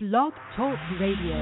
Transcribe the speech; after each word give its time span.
Blog 0.00 0.32
Talk 0.56 0.78
Radio. 1.00 1.34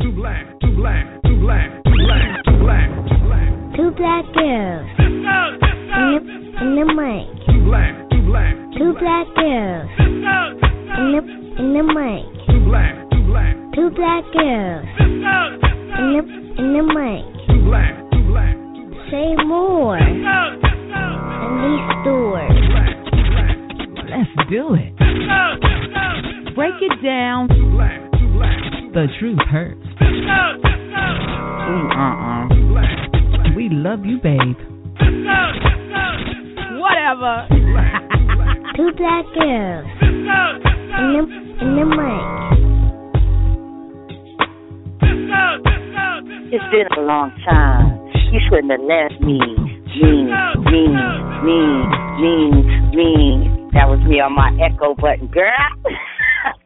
Two 0.00 0.12
black, 0.16 0.46
two 0.62 0.72
black, 0.76 1.04
two 1.26 1.36
black, 1.40 1.84
two 1.84 1.92
black, 2.00 2.44
two 2.46 2.56
black, 2.64 2.88
two 3.04 3.18
black, 3.20 3.48
Two 3.76 3.90
black 3.90 4.24
girls 4.32 4.88
in 4.98 5.20
the, 5.20 6.24
in 6.62 6.72
the 6.72 6.86
mic. 6.88 7.28
two 7.46 7.60
black, 7.68 7.92
two 8.08 8.22
black, 8.24 8.56
Two 8.78 8.92
black 8.98 9.26
girls 9.36 9.90
in 10.00 10.22
the 11.12 11.20
in 11.60 11.68
the 11.76 11.82
mic. 11.84 12.24
two 12.48 12.60
black, 12.64 12.94
two 13.12 13.22
black, 13.28 13.56
Two 13.74 13.90
black 13.90 14.24
girls 14.32 14.88
in 14.98 15.20
the 16.16 16.22
in 16.56 16.72
the 16.72 16.82
mic. 16.96 17.24
two 17.46 17.60
black, 17.68 17.92
two 18.10 18.24
black, 18.32 18.56
Say 19.10 19.36
more. 19.44 19.98
And 19.98 20.16
these 21.60 21.84
stores. 22.00 22.65
Black, 24.06 24.26
two 24.26 24.34
black, 24.36 24.36
Let's 24.36 24.50
do 24.50 24.74
it. 24.74 24.92
Break 26.54 26.74
it 26.80 27.02
down. 27.04 27.48
two 27.48 27.70
black, 27.70 28.00
two 28.18 28.28
black, 28.32 28.58
The 28.94 29.06
truth 29.18 29.38
hurts. 29.50 29.86
Ooh, 31.66 31.88
uh-uh. 31.90 32.48
We 33.56 33.68
love 33.70 34.04
you, 34.04 34.18
babe. 34.22 34.56
Whatever. 36.78 37.48
Two 38.76 38.92
black 38.96 39.24
girls 39.34 39.86
in 40.02 41.12
the 41.12 41.20
in 41.60 41.70
the 41.76 41.84
mic. 41.84 42.24
It's 46.52 46.64
been 46.70 46.86
a 46.96 47.00
long 47.00 47.30
time. 47.48 47.86
You 48.32 48.40
shouldn't 48.48 48.70
have 48.70 48.80
left 48.80 49.20
me. 49.20 49.38
Me, 49.96 50.30
me, 50.70 50.82
me, 51.42 51.62
mean, 52.20 52.52
mean. 52.52 52.52
That 52.56 52.56
was 52.56 52.65
me 54.16 54.20
on 54.20 54.34
my 54.34 54.50
echo 54.64 54.94
button, 54.94 55.28
girl. 55.28 55.52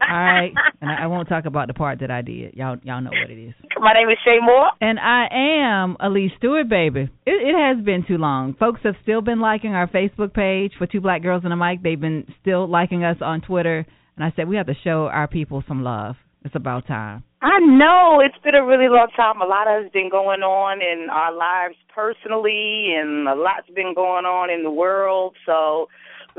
All 0.01 0.17
right, 0.17 0.53
and 0.81 0.91
I 0.91 1.05
I 1.05 1.07
won't 1.07 1.29
talk 1.29 1.47
about 1.47 1.69
the 1.69 1.75
part 1.75 2.01
that 2.01 2.11
I 2.11 2.23
did. 2.23 2.55
Y'all, 2.55 2.77
y'all 2.83 3.01
know 3.01 3.11
what 3.11 3.31
it 3.31 3.49
is. 3.49 3.55
My 3.79 3.93
name 3.93 4.09
is 4.09 4.19
Shay 4.25 4.39
Moore. 4.41 4.71
And 4.81 4.99
I 4.99 5.27
am 5.33 5.97
Alysse 6.01 6.33
Stewart, 6.39 6.69
baby. 6.69 7.11
It, 7.27 7.31
it 7.31 7.55
has 7.57 7.85
been 7.85 8.05
too 8.07 8.19
long. 8.19 8.55
Folks 8.55 8.81
have 8.85 8.95
still 9.03 9.21
been 9.21 9.41
liking 9.41 9.75
our 9.75 9.89
Facebook 9.89 10.35
page 10.35 10.73
for 10.79 10.87
Two 10.87 11.01
Black 11.01 11.23
Girls 11.23 11.43
and 11.45 11.53
a 11.53 11.57
Mic. 11.57 11.83
They've 11.83 12.01
been 12.01 12.27
still 12.41 12.69
liking 12.69 13.05
us 13.05 13.17
on 13.21 13.41
Twitter. 13.41 13.87
And 14.17 14.25
I 14.25 14.33
said 14.37 14.49
we 14.49 14.57
have 14.57 14.67
to 14.67 14.75
show 14.85 15.07
our 15.07 15.29
people 15.29 15.65
some 15.67 15.83
love. 15.83 16.17
It's 16.45 16.55
about 16.55 16.87
time. 16.87 17.25
I 17.43 17.59
know 17.61 18.21
it's 18.25 18.37
been 18.45 18.55
a 18.55 18.65
really 18.65 18.89
long 18.89 19.09
time. 19.17 19.41
A 19.41 19.47
lot 19.47 19.67
has 19.67 19.91
been 19.93 20.11
going 20.11 20.41
on 20.41 20.81
in 20.81 21.09
our 21.11 21.33
lives 21.33 21.77
personally, 21.95 22.93
and 22.97 23.29
a 23.29 23.35
lot's 23.35 23.69
been 23.75 23.93
going 23.95 24.25
on 24.25 24.51
in 24.51 24.63
the 24.63 24.71
world. 24.71 25.37
So 25.47 25.89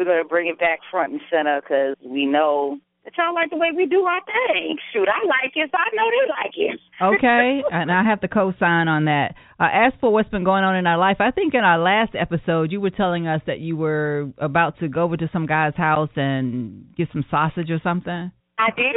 we're 0.02 0.06
going 0.06 0.24
to 0.24 0.28
bring 0.28 0.48
it 0.48 0.58
back 0.58 0.80
front 0.90 1.14
and 1.14 1.22
center 1.30 1.62
because 1.62 1.96
we 2.04 2.26
know 2.26 2.80
that 3.04 3.14
y'all 3.18 3.36
like 3.36 3.52
the 3.52 3.58
way 3.58 3.68
we 3.76 3.86
do 3.86 4.02
our 4.02 4.22
thing. 4.26 4.78
Shoot, 4.92 5.08
I 5.08 5.24
like 5.28 5.52
it, 5.54 5.70
so 5.72 5.78
I 5.78 5.96
know 5.96 6.10
they 6.10 6.28
like 6.30 6.54
it. 6.56 6.80
Okay, 7.02 7.64
and 7.72 7.92
I 7.92 8.04
have 8.04 8.22
to 8.22 8.28
co-sign 8.28 8.88
on 8.88 9.06
that. 9.06 9.34
Uh, 9.60 9.70
as 9.74 9.92
for 10.00 10.14
what's 10.14 10.30
been 10.30 10.44
going 10.44 10.64
on 10.64 10.76
in 10.76 10.86
our 10.86 11.00
life, 11.00 11.18
I 11.20 11.32
think 11.32 11.56
in 11.56 11.62
our 11.62 11.80
last 11.80 12.14
episode 12.14 12.72
you 12.72 12.80
were 12.80 12.92
telling 12.92 13.26
us 13.26 13.42
that 13.48 13.60
you 13.60 13.76
were 13.76 14.32
about 14.38 14.78
to 14.80 14.88
go 14.88 15.02
over 15.02 15.18
to 15.18 15.28
some 15.34 15.48
guy's 15.48 15.76
house 15.76 16.12
and 16.16 16.86
get 16.96 17.08
some 17.12 17.26
sausage 17.32 17.72
or 17.72 17.80
something. 17.84 18.32
I 18.60 18.70
did. 18.76 18.96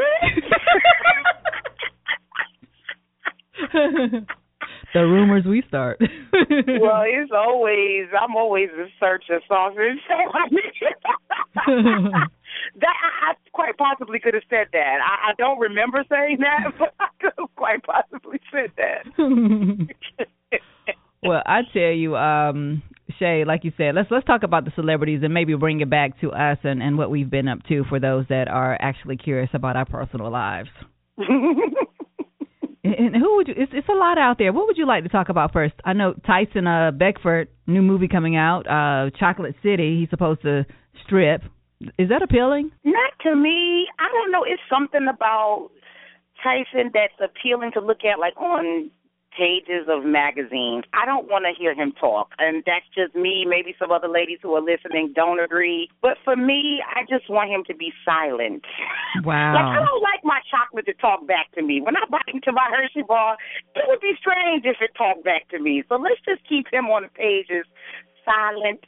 the 4.94 5.00
rumors 5.00 5.44
we 5.44 5.62
start. 5.68 5.98
well, 6.32 7.02
it's 7.04 7.32
always 7.34 8.06
I'm 8.18 8.36
always 8.36 8.70
in 8.72 8.88
search 8.98 9.24
of 9.30 9.42
sausage. 9.46 9.98
I 10.08 10.48
that 12.80 12.94
I, 13.02 13.30
I 13.30 13.34
quite 13.52 13.76
possibly 13.76 14.18
could 14.20 14.34
have 14.34 14.44
said 14.48 14.68
that. 14.72 14.98
I, 15.02 15.30
I 15.30 15.32
don't 15.36 15.58
remember 15.58 16.04
saying 16.08 16.38
that, 16.40 16.72
but 16.78 16.94
I 17.00 17.08
could 17.20 17.32
have 17.38 17.54
quite 17.56 17.82
possibly 17.82 18.40
said 18.52 18.70
that. 18.76 19.02
well, 21.22 21.42
I 21.44 21.62
tell 21.72 21.92
you, 21.92 22.16
um, 22.16 22.82
Shay, 23.18 23.44
like 23.44 23.64
you 23.64 23.72
said, 23.76 23.94
let's 23.94 24.10
let's 24.10 24.26
talk 24.26 24.44
about 24.44 24.64
the 24.64 24.72
celebrities 24.76 25.20
and 25.22 25.34
maybe 25.34 25.54
bring 25.56 25.80
it 25.80 25.90
back 25.90 26.20
to 26.20 26.30
us 26.30 26.58
and 26.62 26.82
and 26.82 26.96
what 26.96 27.10
we've 27.10 27.30
been 27.30 27.48
up 27.48 27.58
to 27.68 27.84
for 27.88 27.98
those 27.98 28.26
that 28.28 28.48
are 28.48 28.78
actually 28.80 29.16
curious 29.16 29.50
about 29.52 29.76
our 29.76 29.86
personal 29.86 30.30
lives. 30.30 30.70
And 32.98 33.14
who 33.16 33.36
would 33.36 33.48
you? 33.48 33.54
It's 33.56 33.72
it's 33.74 33.88
a 33.88 33.92
lot 33.92 34.18
out 34.18 34.38
there. 34.38 34.52
What 34.52 34.66
would 34.66 34.76
you 34.76 34.86
like 34.86 35.02
to 35.04 35.08
talk 35.08 35.28
about 35.28 35.52
first? 35.52 35.74
I 35.84 35.92
know 35.92 36.14
Tyson 36.26 36.66
uh 36.66 36.90
Beckford, 36.90 37.48
new 37.66 37.82
movie 37.82 38.08
coming 38.08 38.36
out, 38.36 38.66
uh 38.66 39.10
Chocolate 39.18 39.54
City. 39.62 40.00
He's 40.00 40.10
supposed 40.10 40.42
to 40.42 40.64
strip. 41.04 41.42
Is 41.98 42.08
that 42.08 42.22
appealing? 42.22 42.70
Not 42.84 43.12
to 43.24 43.34
me. 43.36 43.86
I 43.98 44.08
don't 44.12 44.30
know. 44.30 44.44
It's 44.44 44.62
something 44.70 45.06
about 45.12 45.70
Tyson 46.42 46.90
that's 46.94 47.14
appealing 47.22 47.72
to 47.74 47.80
look 47.80 48.04
at, 48.04 48.18
like 48.18 48.36
on 48.36 48.90
pages 49.36 49.86
of 49.88 50.04
magazines. 50.04 50.84
I 50.94 51.04
don't 51.04 51.26
want 51.28 51.44
to 51.44 51.52
hear 51.58 51.74
him 51.74 51.92
talk, 51.98 52.30
and 52.38 52.62
that's 52.66 52.86
just 52.94 53.14
me. 53.14 53.44
Maybe 53.46 53.74
some 53.78 53.90
other 53.90 54.08
ladies 54.08 54.38
who 54.42 54.54
are 54.54 54.62
listening 54.62 55.12
don't 55.14 55.42
agree, 55.42 55.90
but 56.00 56.16
for 56.24 56.36
me, 56.36 56.80
I 56.86 57.02
just 57.02 57.28
want 57.28 57.50
him 57.50 57.64
to 57.66 57.74
be 57.74 57.92
silent. 58.04 58.64
Wow. 59.22 59.54
Like 59.54 59.78
I 59.78 59.86
don't 59.86 60.02
like 60.02 60.20
my 60.24 60.40
chocolate 60.50 60.86
to 60.86 60.92
talk 60.94 61.26
back 61.26 61.50
to 61.54 61.62
me. 61.62 61.80
When 61.80 61.96
I 61.96 62.00
bite 62.10 62.34
into 62.34 62.50
my 62.52 62.68
Hershey 62.68 63.06
bar, 63.06 63.36
it 63.74 63.84
would 63.86 64.00
be 64.00 64.12
strange 64.18 64.64
if 64.66 64.76
it 64.80 64.90
talked 64.98 65.24
back 65.24 65.48
to 65.50 65.60
me. 65.60 65.84
So 65.88 65.94
let's 65.94 66.20
just 66.26 66.46
keep 66.48 66.66
him 66.70 66.86
on 66.86 67.02
the 67.02 67.08
pages, 67.08 67.64
silent 68.24 68.84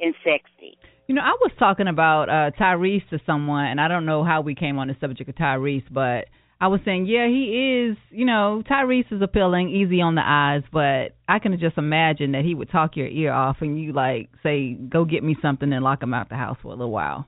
and 0.00 0.14
sexy. 0.22 0.76
You 1.08 1.14
know, 1.14 1.22
I 1.22 1.34
was 1.40 1.50
talking 1.58 1.88
about 1.88 2.28
uh 2.28 2.50
Tyrese 2.60 3.08
to 3.08 3.18
someone, 3.24 3.66
and 3.66 3.80
I 3.80 3.88
don't 3.88 4.04
know 4.04 4.22
how 4.22 4.42
we 4.42 4.54
came 4.54 4.78
on 4.78 4.88
the 4.88 4.96
subject 5.00 5.28
of 5.30 5.34
Tyrese, 5.34 5.82
but 5.90 6.26
I 6.60 6.68
was 6.68 6.80
saying, 6.84 7.06
yeah, 7.06 7.26
he 7.26 7.88
is. 7.88 7.96
You 8.10 8.26
know, 8.26 8.62
Tyrese 8.70 9.10
is 9.10 9.22
appealing, 9.22 9.70
easy 9.70 10.02
on 10.02 10.14
the 10.14 10.22
eyes, 10.24 10.62
but 10.70 11.16
I 11.26 11.38
can 11.38 11.58
just 11.58 11.78
imagine 11.78 12.32
that 12.32 12.44
he 12.44 12.54
would 12.54 12.70
talk 12.70 12.96
your 12.96 13.06
ear 13.06 13.32
off 13.32 13.56
and 13.60 13.80
you 13.80 13.92
like 13.92 14.28
say, 14.42 14.74
"Go 14.74 15.04
get 15.06 15.24
me 15.24 15.36
something," 15.40 15.72
and 15.72 15.82
lock 15.82 16.02
him 16.02 16.12
out 16.12 16.28
the 16.28 16.36
house 16.36 16.58
for 16.60 16.68
a 16.68 16.70
little 16.72 16.90
while. 16.90 17.26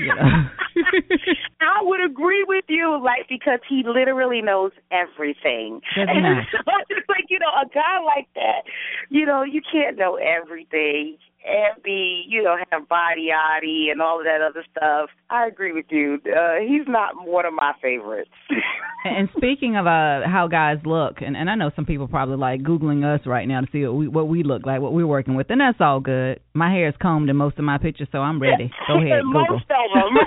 You 0.00 0.14
know. 0.14 0.48
I 1.60 1.82
would 1.82 2.04
agree 2.04 2.44
with 2.46 2.64
you, 2.68 3.00
like 3.02 3.28
because 3.28 3.60
he 3.68 3.82
literally 3.86 4.42
knows 4.42 4.72
everything. 4.90 5.80
And 5.96 6.46
so 6.52 6.58
it's 6.88 7.08
like 7.08 7.26
you 7.28 7.38
know, 7.38 7.52
a 7.62 7.68
guy 7.72 8.02
like 8.04 8.28
that, 8.34 8.62
you 9.08 9.26
know, 9.26 9.42
you 9.42 9.60
can't 9.72 9.96
know 9.96 10.16
everything 10.16 11.18
and 11.46 11.80
be, 11.82 12.24
you 12.28 12.42
know, 12.42 12.56
have 12.70 12.88
body 12.88 13.28
yaddy 13.30 13.90
and 13.90 14.02
all 14.02 14.18
of 14.18 14.24
that 14.24 14.40
other 14.42 14.64
stuff. 14.76 15.10
I 15.30 15.46
agree 15.46 15.72
with 15.72 15.86
you. 15.90 16.18
Uh, 16.26 16.56
he's 16.66 16.88
not 16.88 17.14
one 17.26 17.46
of 17.46 17.54
my 17.54 17.72
favorites. 17.80 18.30
and 19.04 19.28
speaking 19.36 19.76
of 19.76 19.86
uh 19.86 20.26
how 20.26 20.48
guys 20.50 20.78
look, 20.84 21.18
and 21.20 21.36
and 21.36 21.48
I 21.48 21.54
know 21.54 21.70
some 21.76 21.86
people 21.86 22.08
probably 22.08 22.36
like 22.36 22.62
googling 22.62 23.04
us 23.04 23.24
right 23.26 23.46
now 23.46 23.60
to 23.60 23.66
see 23.70 23.84
what 23.84 23.94
we 23.94 24.08
what 24.08 24.28
we 24.28 24.42
look 24.42 24.66
like, 24.66 24.80
what 24.80 24.92
we're 24.92 25.06
working 25.06 25.36
with, 25.36 25.48
and 25.50 25.60
that's 25.60 25.78
all 25.80 26.00
good. 26.00 26.40
My 26.54 26.70
hair 26.70 26.88
is 26.88 26.94
combed 27.00 27.30
in 27.30 27.36
most 27.36 27.58
of 27.58 27.64
my 27.64 27.78
pictures, 27.78 28.08
so 28.10 28.18
I'm 28.18 28.42
ready. 28.42 28.70
Go 28.88 28.94
ahead, 28.98 29.22
Google. 29.22 29.46
Most 29.48 29.70
of 29.70 29.86
them. 29.94 30.18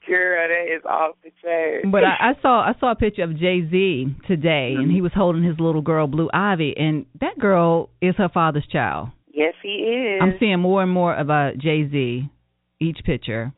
Girl, 0.07 0.47
that 0.47 0.75
is 0.75 0.83
off 0.85 1.15
the 1.23 1.31
chain. 1.43 1.91
But 1.91 2.03
I, 2.03 2.29
I 2.29 2.41
saw 2.41 2.61
I 2.61 2.73
saw 2.79 2.91
a 2.91 2.95
picture 2.95 3.23
of 3.23 3.39
Jay 3.39 3.67
Z 3.69 4.05
today, 4.27 4.75
and 4.77 4.91
he 4.91 5.01
was 5.01 5.11
mm-hmm. 5.11 5.19
holding 5.19 5.43
his 5.43 5.59
little 5.59 5.81
girl 5.81 6.05
Blue 6.05 6.29
Ivy, 6.31 6.75
and 6.77 7.07
that 7.21 7.39
girl 7.39 7.89
is 8.01 8.13
her 8.17 8.29
father's 8.29 8.67
child. 8.71 9.09
yes, 9.33 9.55
he 9.63 9.69
is. 9.69 10.21
I'm 10.21 10.35
seeing 10.39 10.59
more 10.59 10.83
and 10.83 10.91
more 10.91 11.13
of 11.13 11.21
uh, 11.21 11.23
about 11.23 11.57
Jay 11.57 11.89
Z 11.89 12.29
each 12.79 12.99
picture. 13.03 13.51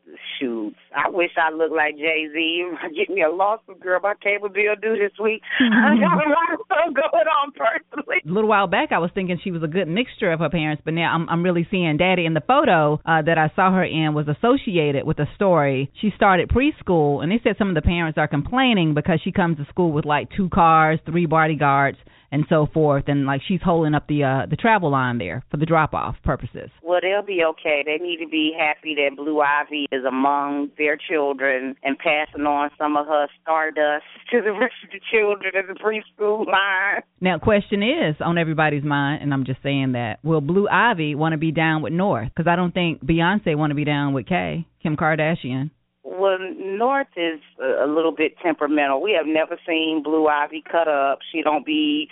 Wish 1.18 1.34
I 1.36 1.50
looked 1.52 1.74
like 1.74 1.96
Jay 1.96 2.28
Z. 2.32 2.70
Get 2.96 3.10
me 3.10 3.22
a 3.22 3.28
lawsuit, 3.28 3.80
girl. 3.80 3.98
My 4.00 4.14
cable 4.22 4.50
bill 4.50 4.76
due 4.80 4.96
this 4.96 5.18
week. 5.20 5.42
I 5.60 5.98
got 5.98 6.14
a 6.14 6.30
lot 6.30 6.54
of 6.54 6.60
stuff 6.64 6.94
going 6.94 7.26
on 7.26 7.50
personally. 7.50 8.18
A 8.24 8.28
little 8.30 8.48
while 8.48 8.68
back, 8.68 8.92
I 8.92 8.98
was 8.98 9.10
thinking 9.12 9.36
she 9.42 9.50
was 9.50 9.64
a 9.64 9.66
good 9.66 9.88
mixture 9.88 10.30
of 10.30 10.38
her 10.38 10.48
parents, 10.48 10.80
but 10.84 10.94
now 10.94 11.12
I'm 11.12 11.28
I'm 11.28 11.42
really 11.42 11.66
seeing 11.72 11.96
Daddy. 11.96 12.24
And 12.24 12.36
the 12.36 12.40
photo 12.46 13.00
uh, 13.04 13.22
that 13.22 13.36
I 13.36 13.50
saw 13.56 13.72
her 13.72 13.82
in 13.82 14.14
was 14.14 14.28
associated 14.28 15.04
with 15.06 15.18
a 15.18 15.26
story. 15.34 15.90
She 16.00 16.12
started 16.14 16.50
preschool, 16.50 17.20
and 17.20 17.32
they 17.32 17.40
said 17.42 17.56
some 17.58 17.68
of 17.68 17.74
the 17.74 17.82
parents 17.82 18.16
are 18.16 18.28
complaining 18.28 18.94
because 18.94 19.18
she 19.24 19.32
comes 19.32 19.56
to 19.56 19.66
school 19.70 19.90
with 19.90 20.04
like 20.04 20.28
two 20.36 20.48
cars, 20.48 21.00
three 21.04 21.26
bodyguards, 21.26 21.98
and 22.30 22.44
so 22.48 22.68
forth, 22.72 23.04
and 23.06 23.26
like 23.26 23.40
she's 23.46 23.60
holding 23.62 23.94
up 23.94 24.06
the 24.06 24.24
uh, 24.24 24.46
the 24.48 24.56
travel 24.56 24.90
line 24.90 25.18
there 25.18 25.44
for 25.50 25.56
the 25.56 25.66
drop 25.66 25.94
off 25.94 26.16
purposes. 26.24 26.70
Well, 26.82 27.00
they'll 27.02 27.22
be 27.22 27.42
okay. 27.44 27.82
They 27.84 28.02
need 28.02 28.18
to 28.18 28.28
be 28.28 28.52
happy 28.58 28.94
that 28.96 29.16
Blue 29.16 29.40
Ivy 29.40 29.86
is 29.90 30.04
among 30.04 30.70
their 30.76 30.96
children 30.96 31.76
and 31.82 31.98
passing 31.98 32.46
on 32.46 32.70
some 32.78 32.96
of 32.96 33.06
her 33.06 33.28
stardust 33.42 34.04
to 34.30 34.40
the 34.42 34.52
rest 34.52 34.74
of 34.84 34.90
the 34.90 35.00
children 35.10 35.52
in 35.54 35.66
the 35.66 35.80
preschool 35.80 36.46
line. 36.46 37.02
Now, 37.20 37.38
question 37.38 37.82
is 37.82 38.16
on 38.20 38.38
everybody's 38.38 38.84
mind, 38.84 39.22
and 39.22 39.32
I'm 39.32 39.44
just 39.44 39.62
saying 39.62 39.92
that: 39.92 40.18
Will 40.22 40.40
Blue 40.40 40.68
Ivy 40.68 41.14
want 41.14 41.32
to 41.32 41.38
be 41.38 41.52
down 41.52 41.82
with 41.82 41.92
North? 41.92 42.28
Because 42.28 42.48
I 42.48 42.56
don't 42.56 42.72
think 42.72 43.04
Beyonce 43.04 43.56
want 43.56 43.70
to 43.70 43.74
be 43.74 43.84
down 43.84 44.12
with 44.12 44.26
Kay, 44.26 44.66
Kim 44.82 44.96
Kardashian. 44.96 45.70
Well, 46.18 46.38
North 46.58 47.08
is 47.16 47.40
a 47.62 47.86
little 47.86 48.12
bit 48.12 48.34
temperamental. 48.42 49.00
We 49.00 49.12
have 49.12 49.26
never 49.26 49.58
seen 49.66 50.02
Blue 50.02 50.26
Ivy 50.26 50.62
cut 50.70 50.88
up. 50.88 51.20
She 51.30 51.42
don't 51.42 51.64
be 51.64 52.08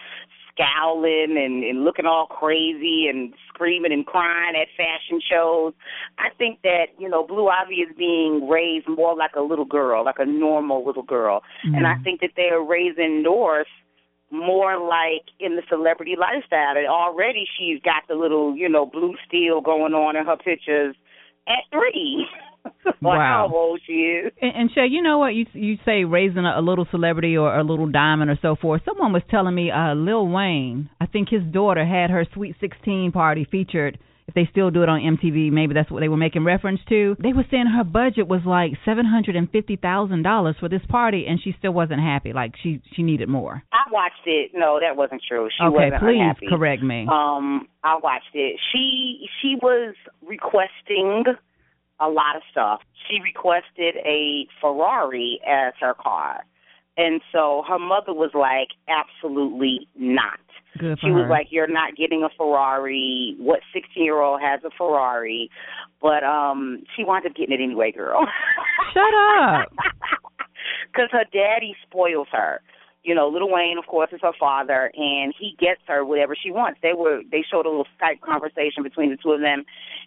scowling 0.57 1.37
and, 1.37 1.63
and 1.65 1.85
looking 1.85 2.07
all 2.07 2.27
crazy 2.27 3.07
and 3.09 3.35
screaming 3.49 3.93
and 3.93 4.07
crying 4.07 4.55
at 4.57 4.69
fashion 4.77 5.21
shows. 5.21 5.75
I 6.19 6.29
think 6.37 6.61
that, 6.63 6.87
you 6.99 7.09
know, 7.09 7.27
Blue 7.27 7.49
Ivy 7.49 7.77
is 7.77 7.95
being 7.97 8.49
raised 8.49 8.89
more 8.89 9.15
like 9.17 9.35
a 9.37 9.43
little 9.43 9.65
girl, 9.65 10.05
like 10.05 10.19
a 10.19 10.27
normal 10.27 10.85
little 10.85 11.03
girl. 11.03 11.43
Mm-hmm. 11.67 11.77
And 11.77 11.87
I 11.87 11.97
think 12.03 12.21
that 12.21 12.31
they 12.37 12.49
are 12.51 12.65
raising 12.65 13.23
North 13.23 13.67
more 14.31 14.79
like 14.79 15.27
in 15.39 15.57
the 15.57 15.63
celebrity 15.69 16.17
lifestyle. 16.19 16.77
And 16.77 16.87
already 16.87 17.47
she's 17.59 17.81
got 17.83 18.03
the 18.09 18.15
little, 18.15 18.57
you 18.57 18.69
know, 18.69 18.87
blue 18.87 19.15
steel 19.27 19.61
going 19.61 19.95
on 19.95 20.17
in 20.17 20.27
her 20.27 20.37
pictures 20.37 20.97
at 21.47 21.65
three. 21.71 22.27
Wow. 23.03 23.49
how 23.49 23.55
old 23.55 23.81
she 23.87 23.93
is. 23.93 24.33
And, 24.41 24.53
and 24.57 24.71
Shay, 24.75 24.87
you 24.91 25.03
know 25.03 25.19
what? 25.19 25.35
You 25.35 25.47
you 25.53 25.77
say 25.85 26.05
raising 26.05 26.45
a, 26.45 26.59
a 26.59 26.63
little 26.63 26.87
celebrity 26.91 27.37
or 27.37 27.57
a 27.57 27.63
little 27.63 27.87
diamond 27.87 28.31
or 28.31 28.39
so 28.43 28.57
forth. 28.57 28.83
Someone 28.85 29.13
was 29.13 29.23
telling 29.31 29.55
me, 29.55 29.71
uh, 29.71 29.95
Lil 29.95 30.27
Wayne. 30.29 30.91
I 31.01 31.07
think 31.07 31.29
his 31.29 31.43
daughter 31.53 31.85
had 31.85 32.11
her 32.11 32.27
Sweet 32.35 32.57
16 32.61 33.13
party 33.13 33.47
featured. 33.51 33.99
If 34.29 34.35
they 34.35 34.49
still 34.51 34.73
do 34.73 34.83
it 34.83 34.89
on 34.89 35.01
MTV, 35.01 35.53
maybe 35.53 35.73
that's 35.73 35.89
what 35.89 36.01
they 36.01 36.09
were 36.09 36.17
making 36.17 36.43
reference 36.45 36.81
to. 36.89 37.17
They 37.23 37.33
were 37.33 37.45
saying 37.49 37.67
her 37.67 37.85
budget 37.85 38.27
was 38.27 38.41
like 38.45 38.73
seven 38.85 39.07
hundred 39.07 39.37
and 39.37 39.49
fifty 39.49 39.77
thousand 39.77 40.25
dollars 40.25 40.57
for 40.59 40.69
this 40.69 40.83
party, 40.89 41.27
and 41.29 41.41
she 41.41 41.55
still 41.59 41.73
wasn't 41.73 42.01
happy. 42.01 42.33
Like 42.33 42.55
she 42.61 42.83
she 42.97 43.05
needed 43.05 43.29
more. 43.29 43.63
I 43.73 43.89
watched 43.93 44.27
it. 44.27 44.51
No, 44.53 44.81
that 44.81 44.97
wasn't 44.97 45.23
true. 45.29 45.49
She 45.57 45.65
okay, 45.65 45.73
wasn't 45.73 46.01
please 46.03 46.19
unhappy. 46.19 46.47
correct 46.49 46.83
me. 46.83 47.07
Um, 47.09 47.69
I 47.85 47.99
watched 48.03 48.35
it. 48.35 48.59
She 48.73 49.29
she 49.41 49.55
was 49.63 49.95
requesting 50.27 51.23
a 52.01 52.09
lot 52.09 52.37
of 52.37 52.43
stuff. 52.51 52.81
She 53.09 53.21
requested 53.23 53.97
a 54.05 54.47
Ferrari 54.61 55.41
as 55.47 55.73
her 55.81 55.95
car. 55.95 56.45
And 56.99 57.21
so 57.33 57.63
her 57.69 57.79
mother 57.79 58.15
was 58.15 58.31
like, 58.35 58.69
absolutely 58.89 59.87
not. 59.97 60.39
Good 60.79 60.99
She 61.01 61.11
was 61.11 61.25
her. 61.25 61.29
like, 61.31 61.49
You're 61.51 61.67
not 61.69 61.97
getting 61.97 62.23
a 62.23 62.29
Ferrari. 62.37 63.35
What 63.39 63.61
sixteen 63.73 64.05
year 64.05 64.21
old 64.21 64.41
has 64.41 64.61
a 64.65 64.71
Ferrari? 64.77 65.51
But 66.03 66.23
um 66.25 66.83
she 66.95 67.05
wound 67.05 67.25
up 67.27 67.35
getting 67.35 67.59
it 67.59 67.63
anyway, 67.63 67.93
girl. 67.93 68.27
Shut 68.93 69.15
up. 69.41 69.73
Because 70.93 71.11
her 71.13 71.25
daddy 71.33 71.77
spoils 71.87 72.29
her. 72.33 72.61
You 73.07 73.15
know, 73.15 73.29
Lil 73.29 73.49
Wayne, 73.49 73.79
of 73.79 73.87
course, 73.87 74.11
is 74.13 74.19
her 74.23 74.33
father, 74.39 74.91
and 74.97 75.33
he 75.39 75.55
gets 75.61 75.81
her 75.87 76.05
whatever 76.05 76.35
she 76.35 76.51
wants. 76.51 76.81
They 76.83 76.93
were 76.93 77.23
they 77.31 77.45
showed 77.49 77.65
a 77.65 77.69
little 77.69 77.87
Skype 78.03 78.21
conversation 78.21 78.83
between 78.83 79.11
the 79.11 79.17
two 79.17 79.31
of 79.31 79.41
them, 79.41 79.65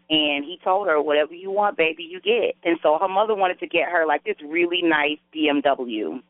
and 0.10 0.44
he 0.44 0.60
told 0.62 0.90
her, 0.90 1.02
"Whatever 1.02 1.34
you 1.34 1.50
want, 1.50 1.78
baby, 1.78 2.04
you 2.04 2.20
get." 2.20 2.58
And 2.66 2.78
so 2.84 2.98
her 3.00 3.08
mother 3.08 3.36
wanted 3.36 3.60
to 3.62 3.68
get 3.68 3.88
her 3.88 4.06
like 4.06 4.26
this 4.26 4.36
really 4.46 4.82
nice 4.84 5.18
BMW. 5.34 6.22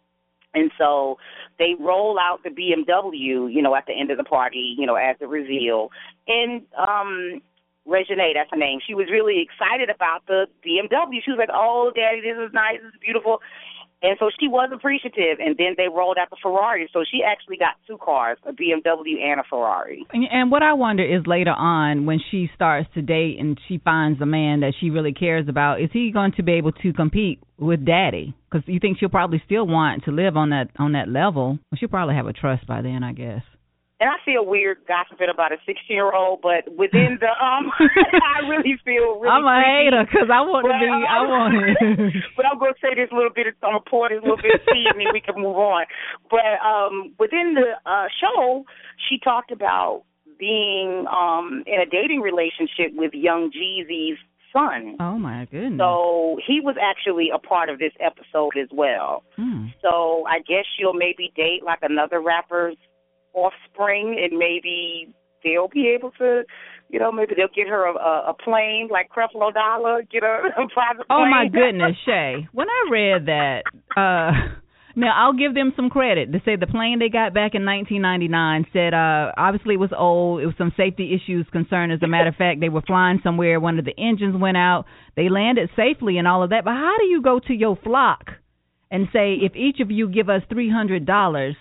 And 0.54 0.72
so 0.78 1.18
they 1.58 1.74
roll 1.80 2.20
out 2.20 2.44
the 2.44 2.52
BMW, 2.52 3.52
you 3.52 3.62
know, 3.64 3.76
at 3.76 3.88
the 3.88 3.94
end 4.00 4.12
of 4.12 4.18
the 4.18 4.24
party, 4.24 4.76
you 4.78 4.86
know, 4.86 4.96
as 4.96 5.16
a 5.22 5.28
reveal. 5.28 5.90
And 6.28 6.62
um 6.78 7.42
Reginae, 7.88 8.34
that's 8.36 8.52
her 8.52 8.58
name. 8.58 8.80
She 8.86 8.94
was 8.94 9.08
really 9.10 9.42
excited 9.42 9.90
about 9.90 10.22
the 10.28 10.46
BMW. 10.64 11.24
She 11.24 11.32
was 11.32 11.40
like, 11.40 11.50
"Oh, 11.52 11.92
Daddy, 11.96 12.22
this 12.22 12.38
is 12.38 12.54
nice. 12.54 12.78
This 12.84 12.94
is 12.94 13.00
beautiful." 13.02 13.42
And 14.02 14.16
so 14.20 14.30
she 14.40 14.48
was 14.48 14.70
appreciative. 14.74 15.40
And 15.40 15.58
then 15.58 15.76
they 15.78 15.88
rolled 15.88 16.18
out 16.20 16.30
the 16.30 16.38
Ferrari. 16.42 16.90
So 16.94 17.04
she 17.10 17.22
actually 17.24 17.58
got 17.58 17.76
two 17.88 17.98
cars, 17.98 18.38
a 18.46 18.52
BMW 18.52 19.22
and 19.22 19.40
a 19.40 19.44
Ferrari. 19.50 20.06
And, 20.12 20.26
and 20.32 20.52
what 20.52 20.64
I 20.64 20.74
wonder 20.74 21.04
is 21.04 21.26
later 21.28 21.52
on 21.52 22.06
when 22.06 22.20
she 22.32 22.50
starts 22.56 22.88
to 22.94 23.02
date 23.02 23.38
and 23.40 23.60
she 23.68 23.78
finds 23.78 24.22
a 24.22 24.26
man 24.26 24.62
that 24.62 24.74
she 24.80 24.90
really 24.90 25.14
cares 25.14 25.48
about, 25.50 25.82
is 25.82 25.90
he 25.92 26.12
going 26.12 26.34
to 26.38 26.44
be 26.44 26.54
able 26.54 26.72
to 26.72 26.94
compete 26.94 27.40
with 27.58 27.86
Daddy? 27.86 28.34
Because 28.50 28.68
you 28.68 28.80
think 28.80 28.98
she'll 29.00 29.10
probably 29.10 29.42
still 29.46 29.68
want 29.68 30.06
to 30.06 30.12
live 30.12 30.38
on 30.38 30.50
that 30.50 30.70
on 30.78 30.94
that 30.94 31.08
level. 31.08 31.60
Well, 31.72 31.78
she'll 31.78 31.90
probably 31.90 32.16
have 32.16 32.28
a 32.28 32.34
trust 32.34 32.66
by 32.66 32.82
then, 32.82 33.04
I 33.04 33.14
guess. 33.14 33.44
And 34.00 34.08
I 34.10 34.16
feel 34.24 34.46
weird 34.46 34.80
gossiping 34.88 35.28
about 35.28 35.52
a 35.52 35.58
16 35.66 35.76
year 35.90 36.14
old, 36.16 36.40
but 36.42 36.64
within 36.72 37.20
the 37.20 37.28
um, 37.36 37.68
I 37.80 38.48
really 38.48 38.80
feel 38.86 39.20
really. 39.20 39.28
I'm 39.28 39.44
a 39.44 39.60
creepy. 39.60 39.92
hater 39.92 40.04
because 40.08 40.30
I 40.32 40.40
want 40.40 40.72
to 40.72 40.76
be. 40.80 40.88
I 40.88 41.20
um, 41.20 41.28
want 41.28 41.54
it. 41.60 42.24
but 42.38 42.46
I'm 42.48 42.60
going 42.60 42.72
to 42.72 42.80
say 42.80 42.96
this 42.96 43.12
little 43.12 43.34
bit. 43.36 43.48
I'm 43.60 43.76
going 43.76 43.84
to 43.84 43.90
pour 43.90 44.08
this 44.08 44.24
little 44.24 44.40
bit 44.40 44.56
of 44.56 44.64
tea, 44.72 44.88
and 44.88 44.96
then 45.04 45.12
we 45.12 45.20
can 45.20 45.36
move 45.36 45.60
on. 45.60 45.84
But 46.32 46.64
um, 46.64 47.12
within 47.20 47.60
the 47.60 47.76
uh, 47.84 48.08
show, 48.24 48.64
she 49.10 49.20
talked 49.20 49.52
about 49.52 50.08
being 50.40 51.04
um, 51.12 51.68
in 51.68 51.84
a 51.84 51.86
dating 51.86 52.22
relationship 52.22 52.96
with 52.96 53.12
Young 53.12 53.52
Jeezy's 53.52 54.18
son. 54.54 54.96
oh 55.00 55.20
my 55.20 55.46
goodness. 55.52 55.78
So 55.78 56.40
he 56.48 56.60
was 56.62 56.76
actually 56.82 57.30
a 57.34 57.38
part 57.38 57.70
of 57.70 57.80
this 57.80 57.94
episode 58.00 58.58
as 58.58 58.70
well. 58.72 59.24
Hmm. 59.36 59.68
So 59.82 60.24
I 60.28 60.40
guess 60.40 60.66
she'll 60.78 60.94
maybe 60.94 61.32
date 61.36 61.62
like 61.64 61.80
another 61.82 62.22
rapper's 62.22 62.78
offspring, 63.46 64.18
and 64.22 64.38
maybe 64.38 65.14
they'll 65.44 65.68
be 65.68 65.94
able 65.96 66.12
to, 66.20 66.44
you 66.90 67.00
know, 67.00 67.12
maybe 67.12 67.34
they'll 67.36 67.48
get 67.56 67.68
her 67.68 67.86
a, 67.86 67.94
a, 67.94 68.34
plane 68.34 68.90
like 68.92 69.10
Creflo 69.10 69.54
Dollar, 69.54 70.04
get 70.12 70.24
her 70.24 70.48
a 70.48 70.68
private 70.74 71.08
plane. 71.08 71.12
Oh 71.12 71.26
my 71.30 71.48
goodness, 71.52 71.96
Shay. 72.06 72.48
When 72.52 72.68
I 72.68 72.92
read 72.92 73.26
that, 73.28 73.64
uh 73.96 74.56
now 74.96 75.14
I'll 75.16 75.38
give 75.38 75.54
them 75.54 75.72
some 75.76 75.90
credit 75.90 76.32
to 76.34 76.42
say 76.44 76.56
the 76.56 76.68
plane 76.68 76.98
they 77.00 77.10
got 77.10 77.34
back 77.34 77.54
in 77.54 77.64
1999 77.64 78.66
said 78.74 78.94
uh 78.94 79.32
obviously 79.38 79.76
it 79.76 79.80
was 79.80 79.92
old, 79.96 80.42
it 80.42 80.46
was 80.46 80.56
some 80.58 80.74
safety 80.76 81.16
issues 81.16 81.46
concerned 81.52 81.94
as 81.94 82.02
a 82.02 82.08
matter 82.08 82.30
of 82.30 82.36
fact 82.36 82.60
they 82.60 82.70
were 82.70 82.82
flying 82.82 83.20
somewhere 83.24 83.60
one 83.60 83.80
of 83.80 83.86
the 83.86 83.98
engines 83.98 84.36
went 84.36 84.58
out, 84.58 84.86
they 85.16 85.30
landed 85.30 85.70
safely 85.76 86.18
and 86.18 86.28
all 86.28 86.44
of 86.44 86.50
that. 86.50 86.66
But 86.66 86.74
how 86.74 86.96
do 87.00 87.06
you 87.06 87.22
go 87.22 87.40
to 87.40 87.54
your 87.54 87.78
flock 87.84 88.32
and 88.92 89.08
say 89.14 89.36
if 89.36 89.56
each 89.56 89.80
of 89.80 89.92
you 89.92 90.10
give 90.10 90.30
us 90.30 90.42
$300 90.52 91.56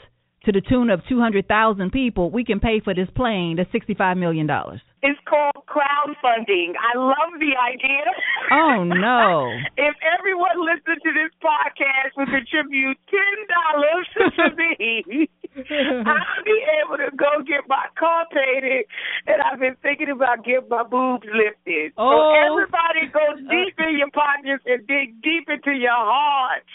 to 0.49 0.53
the 0.53 0.65
tune 0.65 0.89
of 0.89 1.05
200,000 1.11 1.45
people, 1.93 2.31
we 2.31 2.43
can 2.43 2.59
pay 2.59 2.81
for 2.81 2.95
this 2.95 3.09
plane 3.15 3.57
that's 3.57 3.71
65 3.71 4.17
million 4.17 4.47
dollars. 4.47 4.81
It's 5.03 5.21
called 5.29 5.63
crowdfunding. 5.69 6.73
I 6.75 6.97
love 6.97 7.37
the 7.39 7.53
idea. 7.53 8.03
Oh 8.51 8.83
no. 8.83 9.53
if 9.77 9.95
everyone 10.03 10.59
listened 10.65 11.05
to 11.05 11.13
this 11.13 11.31
podcast 11.39 12.17
would 12.17 12.33
contribute 12.33 12.97
ten 13.07 13.37
dollars 13.47 14.07
to 14.17 14.57
me, 14.57 15.29
I'll 15.55 16.43
be 16.43 16.59
able 16.83 16.97
to 16.97 17.15
go 17.15 17.45
get 17.47 17.69
my 17.69 17.87
car 17.95 18.25
painted, 18.33 18.89
and 19.29 19.39
I've 19.45 19.61
been 19.61 19.77
thinking 19.83 20.11
about 20.11 20.45
getting 20.45 20.67
my 20.69 20.83
boobs 20.83 21.29
lifted. 21.31 21.93
Oh. 22.01 22.11
So 22.11 22.19
everybody 22.49 23.07
go 23.13 23.37
deep 23.53 23.77
in 23.79 24.01
your 24.01 24.11
pockets 24.11 24.65
and 24.67 24.83
dig 24.89 25.21
deep 25.23 25.47
into 25.47 25.77
your 25.79 25.95
hearts. 25.95 26.73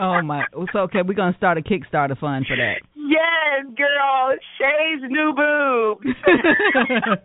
Oh 0.00 0.22
my! 0.22 0.44
So 0.72 0.80
okay, 0.90 1.02
we're 1.06 1.14
gonna 1.14 1.36
start 1.36 1.58
a 1.58 1.62
Kickstarter 1.62 2.18
fund 2.18 2.46
for 2.46 2.56
that. 2.56 2.80
yes, 2.96 3.66
girl, 3.76 4.36
Shay's 4.58 5.02
new 5.08 5.32
boobs. 5.36 6.16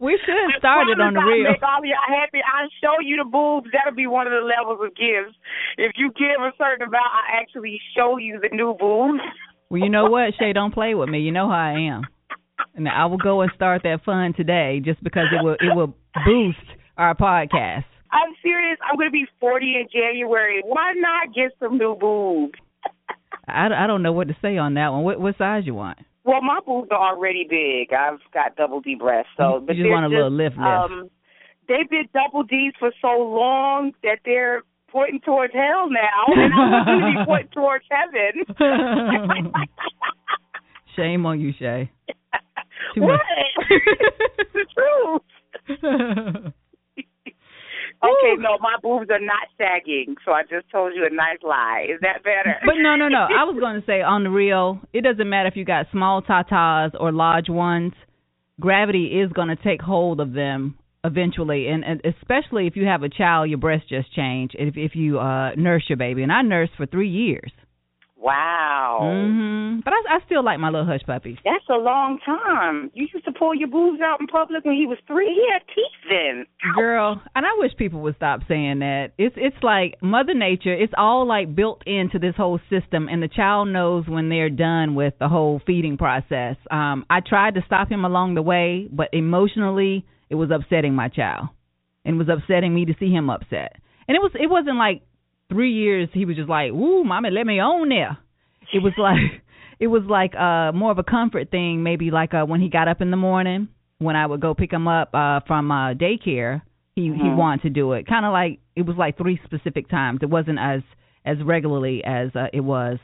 We 0.00 0.18
should 0.24 0.58
start 0.58 0.88
I 0.88 0.92
it 0.92 1.00
on 1.00 1.12
the 1.12 1.20
promise 1.20 1.36
real. 1.36 1.46
I'll 1.46 1.52
make 1.52 1.62
all 1.62 1.84
y'all 1.84 2.08
happy. 2.08 2.40
I'll 2.40 2.72
show 2.80 3.04
you 3.04 3.20
the 3.22 3.28
boobs. 3.28 3.68
That'll 3.70 3.94
be 3.94 4.06
one 4.06 4.26
of 4.26 4.32
the 4.32 4.40
levels 4.40 4.80
of 4.82 4.96
gifts. 4.96 5.36
If 5.76 5.92
you 5.96 6.10
give 6.16 6.40
a 6.40 6.52
certain 6.56 6.88
amount, 6.88 7.04
I 7.04 7.36
actually 7.38 7.78
show 7.94 8.16
you 8.16 8.40
the 8.40 8.48
new 8.48 8.74
boobs. 8.80 9.20
Well, 9.68 9.80
you 9.80 9.90
know 9.90 10.08
what, 10.08 10.32
Shay? 10.38 10.54
Don't 10.54 10.72
play 10.72 10.94
with 10.94 11.10
me. 11.10 11.20
You 11.20 11.32
know 11.32 11.48
how 11.48 11.54
I 11.54 11.92
am, 11.92 12.02
and 12.74 12.88
I 12.88 13.06
will 13.06 13.18
go 13.18 13.42
and 13.42 13.52
start 13.54 13.82
that 13.84 14.00
fund 14.04 14.36
today, 14.36 14.80
just 14.82 15.04
because 15.04 15.26
it 15.32 15.44
will 15.44 15.56
it 15.60 15.76
will 15.76 15.94
boost 16.24 16.58
our 16.96 17.14
podcast. 17.14 17.84
I'm 18.12 18.34
serious. 18.42 18.78
I'm 18.88 18.96
going 18.96 19.08
to 19.08 19.12
be 19.12 19.26
40 19.38 19.66
in 19.66 19.86
January. 19.92 20.62
Why 20.64 20.92
not 20.96 21.34
get 21.34 21.52
some 21.60 21.78
new 21.78 21.96
boobs? 21.98 22.58
I, 23.46 23.66
I 23.66 23.86
don't 23.86 24.02
know 24.02 24.12
what 24.12 24.28
to 24.28 24.36
say 24.42 24.56
on 24.58 24.74
that 24.74 24.88
one. 24.90 25.02
What 25.02 25.20
what 25.20 25.36
size 25.38 25.64
you 25.66 25.74
want? 25.74 25.98
Well, 26.24 26.42
my 26.42 26.60
boobs 26.64 26.88
are 26.90 27.14
already 27.14 27.46
big. 27.48 27.92
I've 27.96 28.20
got 28.32 28.56
double 28.56 28.80
D 28.80 28.94
breasts, 28.94 29.30
so 29.36 29.54
You 29.54 29.60
but 29.66 29.72
just 29.74 29.82
they're 29.82 29.92
want 29.92 30.06
a 30.06 30.08
little 30.08 30.30
lift, 30.30 30.56
lift. 30.56 30.66
Um, 30.66 31.10
they've 31.68 31.88
been 31.88 32.08
double 32.12 32.42
D's 32.42 32.74
for 32.78 32.92
so 33.00 33.08
long 33.08 33.92
that 34.02 34.18
they're 34.24 34.62
pointing 34.92 35.20
towards 35.20 35.54
hell 35.54 35.88
now, 35.88 36.26
and 36.28 36.52
I'm 36.52 36.84
going 36.84 37.14
to 37.14 37.20
be 37.20 37.24
pointing 37.26 37.52
towards 37.52 37.84
heaven. 37.90 38.44
Shame 40.96 41.24
on 41.26 41.40
you, 41.40 41.52
Shay. 41.58 41.90
Too 42.94 43.02
what? 43.02 43.20
the 44.52 44.66
truth. 45.78 46.52
Okay, 48.02 48.40
no, 48.40 48.56
my 48.60 48.76
boobs 48.82 49.10
are 49.10 49.20
not 49.20 49.48
sagging, 49.58 50.16
so 50.24 50.32
I 50.32 50.42
just 50.42 50.70
told 50.72 50.94
you 50.94 51.04
a 51.04 51.14
nice 51.14 51.38
lie. 51.42 51.86
Is 51.92 52.00
that 52.00 52.24
better? 52.24 52.56
But 52.64 52.76
no, 52.78 52.96
no, 52.96 53.08
no. 53.08 53.26
I 53.28 53.44
was 53.48 53.58
going 53.60 53.78
to 53.78 53.86
say 53.86 54.00
on 54.00 54.24
the 54.24 54.30
real, 54.30 54.80
it 54.94 55.02
doesn't 55.02 55.28
matter 55.28 55.48
if 55.48 55.56
you 55.56 55.66
got 55.66 55.86
small 55.92 56.22
tatas 56.22 56.92
or 56.98 57.12
large 57.12 57.50
ones. 57.50 57.92
Gravity 58.58 59.20
is 59.20 59.30
going 59.32 59.48
to 59.48 59.56
take 59.56 59.82
hold 59.82 60.20
of 60.20 60.32
them 60.32 60.78
eventually, 61.04 61.68
and, 61.68 61.84
and 61.84 62.00
especially 62.04 62.66
if 62.66 62.76
you 62.76 62.86
have 62.86 63.02
a 63.02 63.08
child, 63.08 63.48
your 63.48 63.58
breasts 63.58 63.88
just 63.88 64.14
change. 64.14 64.52
If 64.54 64.76
if 64.76 64.94
you 64.94 65.18
uh 65.18 65.52
nurse 65.56 65.84
your 65.88 65.96
baby, 65.96 66.22
and 66.22 66.32
I 66.32 66.42
nursed 66.42 66.72
for 66.76 66.86
three 66.86 67.08
years. 67.08 67.52
Wow. 68.20 68.98
Mm-hmm. 69.02 69.80
But 69.82 69.94
I 69.94 70.16
I 70.16 70.18
still 70.26 70.44
like 70.44 70.60
my 70.60 70.68
little 70.68 70.86
hush 70.86 71.00
puppies. 71.06 71.38
That's 71.42 71.64
a 71.70 71.80
long 71.80 72.18
time. 72.24 72.90
You 72.92 73.08
used 73.12 73.24
to 73.24 73.32
pull 73.32 73.54
your 73.54 73.68
boobs 73.68 74.00
out 74.02 74.20
in 74.20 74.26
public 74.26 74.64
when 74.64 74.74
he 74.76 74.84
was 74.84 74.98
three. 75.06 75.26
He 75.26 75.48
had 75.50 75.62
teeth 75.74 76.10
then. 76.10 76.46
Girl, 76.74 77.22
and 77.34 77.46
I 77.46 77.50
wish 77.56 77.72
people 77.78 78.00
would 78.02 78.16
stop 78.16 78.40
saying 78.46 78.80
that. 78.80 79.12
It's 79.16 79.34
it's 79.38 79.56
like 79.62 79.94
Mother 80.02 80.34
Nature. 80.34 80.74
It's 80.74 80.92
all 80.98 81.26
like 81.26 81.54
built 81.54 81.82
into 81.86 82.18
this 82.18 82.34
whole 82.36 82.60
system, 82.68 83.08
and 83.08 83.22
the 83.22 83.28
child 83.28 83.68
knows 83.68 84.04
when 84.06 84.28
they're 84.28 84.50
done 84.50 84.94
with 84.94 85.14
the 85.18 85.28
whole 85.28 85.62
feeding 85.66 85.96
process. 85.96 86.56
Um, 86.70 87.06
I 87.08 87.20
tried 87.26 87.54
to 87.54 87.62
stop 87.64 87.90
him 87.90 88.04
along 88.04 88.34
the 88.34 88.42
way, 88.42 88.86
but 88.92 89.08
emotionally, 89.14 90.04
it 90.28 90.34
was 90.34 90.50
upsetting 90.54 90.94
my 90.94 91.08
child, 91.08 91.48
and 92.04 92.16
it 92.16 92.18
was 92.18 92.28
upsetting 92.28 92.74
me 92.74 92.84
to 92.84 92.94
see 93.00 93.10
him 93.10 93.30
upset. 93.30 93.76
And 94.06 94.14
it 94.14 94.20
was 94.20 94.32
it 94.34 94.50
wasn't 94.50 94.76
like 94.76 95.02
three 95.50 95.72
years. 95.72 96.08
He 96.14 96.24
was 96.24 96.36
just 96.36 96.48
like, 96.48 96.70
"Ooh, 96.72 97.04
mommy, 97.04 97.30
let 97.30 97.46
me 97.46 97.58
on 97.60 97.88
there." 97.90 98.16
It 98.72 98.82
was 98.82 98.92
like 98.96 99.42
it 99.80 99.88
was 99.88 100.02
like 100.08 100.34
uh 100.34 100.72
more 100.72 100.90
of 100.90 100.98
a 100.98 101.02
comfort 101.04 101.50
thing, 101.50 101.82
maybe 101.82 102.10
like 102.10 102.32
uh 102.32 102.44
when 102.46 102.60
he 102.60 102.68
got 102.70 102.88
up 102.88 103.00
in 103.02 103.10
the 103.10 103.16
morning 103.18 103.68
when 103.98 104.16
I 104.16 104.24
would 104.24 104.40
go 104.40 104.54
pick 104.54 104.72
him 104.72 104.88
up 104.88 105.10
uh 105.12 105.40
from 105.46 105.70
uh 105.70 105.92
daycare, 105.94 106.62
he 106.94 107.02
he 107.02 107.08
Mhm. 107.08 107.36
wanted 107.36 107.62
to 107.62 107.70
do 107.70 107.92
it. 107.92 108.06
Kind 108.06 108.24
of 108.24 108.32
like 108.32 108.60
it 108.76 108.82
was 108.86 108.96
like 108.96 109.18
three 109.18 109.38
specific 109.44 109.88
times. 109.90 110.20
It 110.22 110.30
wasn't 110.30 110.58
as 110.58 110.80
as 111.26 111.36
regularly 111.44 112.02
as 112.02 112.34
uh, 112.34 112.46
it 112.54 112.60
was, 112.60 112.98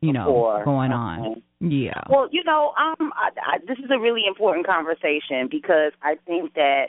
you 0.00 0.12
know, 0.14 0.24
Before. 0.26 0.64
going 0.64 0.92
on. 0.92 1.20
Okay. 1.20 1.42
Yeah. 1.60 2.00
Well, 2.08 2.26
you 2.32 2.42
know, 2.44 2.72
um, 2.78 3.12
I, 3.14 3.28
I, 3.46 3.58
this 3.68 3.76
is 3.84 3.90
a 3.94 3.98
really 4.00 4.22
important 4.26 4.64
conversation 4.66 5.46
because 5.50 5.92
I 6.02 6.14
think 6.26 6.54
that, 6.54 6.86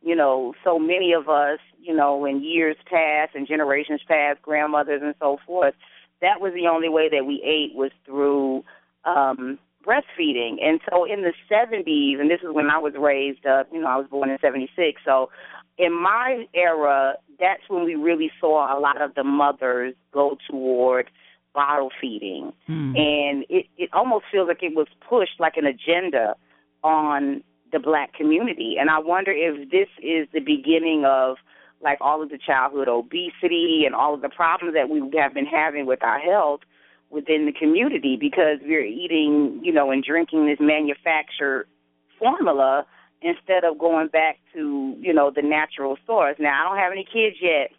you 0.00 0.14
know, 0.14 0.54
so 0.62 0.78
many 0.78 1.12
of 1.12 1.28
us, 1.28 1.58
you 1.82 1.94
know, 1.94 2.24
in 2.24 2.42
years 2.42 2.76
past 2.86 3.34
and 3.34 3.46
generations 3.46 4.00
past, 4.06 4.40
grandmothers 4.42 5.02
and 5.02 5.14
so 5.20 5.38
forth, 5.46 5.74
that 6.20 6.40
was 6.40 6.52
the 6.54 6.68
only 6.68 6.88
way 6.88 7.08
that 7.08 7.26
we 7.26 7.42
ate 7.44 7.76
was 7.76 7.90
through 8.06 8.64
um 9.04 9.58
breastfeeding. 9.84 10.62
And 10.62 10.80
so 10.88 11.04
in 11.04 11.22
the 11.22 11.32
70s, 11.50 12.20
and 12.20 12.30
this 12.30 12.40
is 12.40 12.52
when 12.52 12.70
I 12.70 12.78
was 12.78 12.94
raised 12.96 13.44
up, 13.46 13.66
you 13.72 13.80
know, 13.80 13.88
I 13.88 13.96
was 13.96 14.06
born 14.08 14.30
in 14.30 14.38
76. 14.40 15.00
So 15.04 15.28
in 15.76 15.92
my 15.92 16.44
era, 16.54 17.14
that's 17.40 17.62
when 17.68 17.84
we 17.84 17.96
really 17.96 18.30
saw 18.40 18.76
a 18.76 18.78
lot 18.78 19.02
of 19.02 19.14
the 19.16 19.24
mothers 19.24 19.94
go 20.12 20.36
toward 20.48 21.10
bottle 21.54 21.90
feeding 22.00 22.52
Mm. 22.68 22.96
and 22.96 23.44
it 23.50 23.66
it 23.76 23.90
almost 23.92 24.24
feels 24.32 24.48
like 24.48 24.62
it 24.62 24.74
was 24.74 24.86
pushed 25.06 25.38
like 25.38 25.56
an 25.56 25.66
agenda 25.66 26.34
on 26.82 27.42
the 27.72 27.78
black 27.78 28.14
community 28.14 28.76
and 28.80 28.88
i 28.88 28.98
wonder 28.98 29.30
if 29.32 29.70
this 29.70 29.88
is 30.02 30.26
the 30.32 30.40
beginning 30.40 31.04
of 31.04 31.36
like 31.82 31.98
all 32.00 32.22
of 32.22 32.30
the 32.30 32.38
childhood 32.38 32.88
obesity 32.88 33.82
and 33.84 33.94
all 33.94 34.14
of 34.14 34.22
the 34.22 34.28
problems 34.28 34.74
that 34.74 34.88
we 34.88 35.00
have 35.18 35.34
been 35.34 35.46
having 35.46 35.86
with 35.86 36.02
our 36.02 36.18
health 36.18 36.60
within 37.10 37.46
the 37.46 37.52
community 37.52 38.16
because 38.18 38.58
we're 38.62 38.84
eating 38.84 39.60
you 39.62 39.72
know 39.72 39.90
and 39.90 40.04
drinking 40.04 40.46
this 40.46 40.58
manufactured 40.60 41.66
formula 42.18 42.86
instead 43.20 43.64
of 43.64 43.78
going 43.78 44.08
back 44.08 44.38
to 44.52 44.94
you 44.98 45.12
know 45.12 45.30
the 45.34 45.42
natural 45.42 45.96
source 46.06 46.36
now 46.38 46.60
i 46.60 46.68
don't 46.68 46.78
have 46.78 46.92
any 46.92 47.04
kids 47.04 47.36
yet 47.40 47.70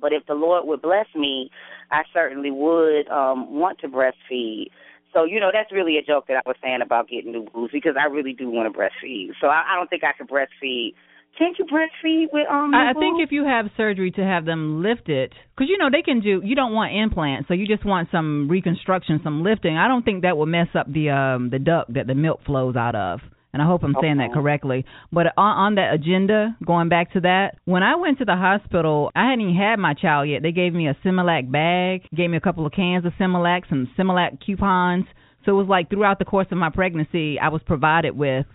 but 0.00 0.12
if 0.12 0.24
the 0.26 0.34
lord 0.34 0.66
would 0.66 0.80
bless 0.80 1.06
me 1.14 1.50
I 1.92 2.02
certainly 2.12 2.50
would 2.50 3.08
um 3.08 3.54
want 3.54 3.78
to 3.80 3.88
breastfeed. 3.88 4.66
So, 5.12 5.24
you 5.24 5.38
know, 5.38 5.50
that's 5.52 5.70
really 5.70 5.98
a 5.98 6.02
joke 6.02 6.26
that 6.28 6.38
I 6.38 6.48
was 6.48 6.56
saying 6.62 6.80
about 6.80 7.08
getting 7.08 7.32
new 7.32 7.46
boobs 7.52 7.70
because 7.70 7.96
I 8.00 8.06
really 8.06 8.32
do 8.32 8.48
want 8.48 8.72
to 8.72 8.78
breastfeed. 8.78 9.32
So 9.42 9.48
I, 9.48 9.62
I 9.68 9.76
don't 9.76 9.90
think 9.90 10.02
I 10.04 10.12
could 10.12 10.28
breastfeed. 10.28 10.94
Can't 11.38 11.58
you 11.58 11.64
breastfeed 11.64 12.26
with 12.32 12.46
um 12.50 12.74
I 12.74 12.90
I 12.90 12.92
think 12.92 13.20
if 13.20 13.32
you 13.32 13.44
have 13.44 13.66
surgery 13.76 14.10
to 14.12 14.22
have 14.22 14.44
them 14.44 14.82
lifted, 14.82 15.32
because 15.56 15.68
you 15.68 15.78
know 15.78 15.88
they 15.90 16.02
can 16.02 16.20
do. 16.20 16.40
You 16.44 16.54
don't 16.54 16.72
want 16.72 16.94
implants, 16.94 17.48
so 17.48 17.54
you 17.54 17.66
just 17.66 17.84
want 17.84 18.08
some 18.12 18.48
reconstruction, 18.48 19.20
some 19.24 19.42
lifting. 19.42 19.76
I 19.76 19.88
don't 19.88 20.04
think 20.04 20.22
that 20.22 20.36
will 20.36 20.46
mess 20.46 20.68
up 20.74 20.92
the 20.92 21.10
um 21.10 21.50
the 21.50 21.58
duct 21.58 21.94
that 21.94 22.06
the 22.06 22.14
milk 22.14 22.40
flows 22.44 22.76
out 22.76 22.94
of. 22.94 23.20
And 23.52 23.60
I 23.60 23.66
hope 23.66 23.82
I'm 23.84 23.94
saying 24.00 24.16
that 24.16 24.32
correctly. 24.32 24.86
But 25.12 25.26
on, 25.36 25.58
on 25.58 25.74
that 25.74 25.92
agenda, 25.92 26.56
going 26.64 26.88
back 26.88 27.12
to 27.12 27.20
that, 27.20 27.58
when 27.66 27.82
I 27.82 27.96
went 27.96 28.16
to 28.18 28.24
the 28.24 28.34
hospital, 28.34 29.10
I 29.14 29.28
hadn't 29.28 29.42
even 29.42 29.56
had 29.56 29.78
my 29.78 29.92
child 29.92 30.30
yet. 30.30 30.40
They 30.42 30.52
gave 30.52 30.72
me 30.72 30.88
a 30.88 30.96
Similac 31.04 31.52
bag, 31.52 32.08
gave 32.16 32.30
me 32.30 32.38
a 32.38 32.40
couple 32.40 32.64
of 32.64 32.72
cans 32.72 33.04
of 33.04 33.12
Similac, 33.20 33.68
some 33.68 33.90
Similac 33.98 34.38
coupons. 34.44 35.04
So 35.44 35.52
it 35.52 35.56
was 35.56 35.68
like 35.68 35.90
throughout 35.90 36.18
the 36.18 36.24
course 36.24 36.46
of 36.50 36.56
my 36.56 36.70
pregnancy, 36.70 37.38
I 37.38 37.48
was 37.48 37.60
provided 37.66 38.16
with 38.16 38.46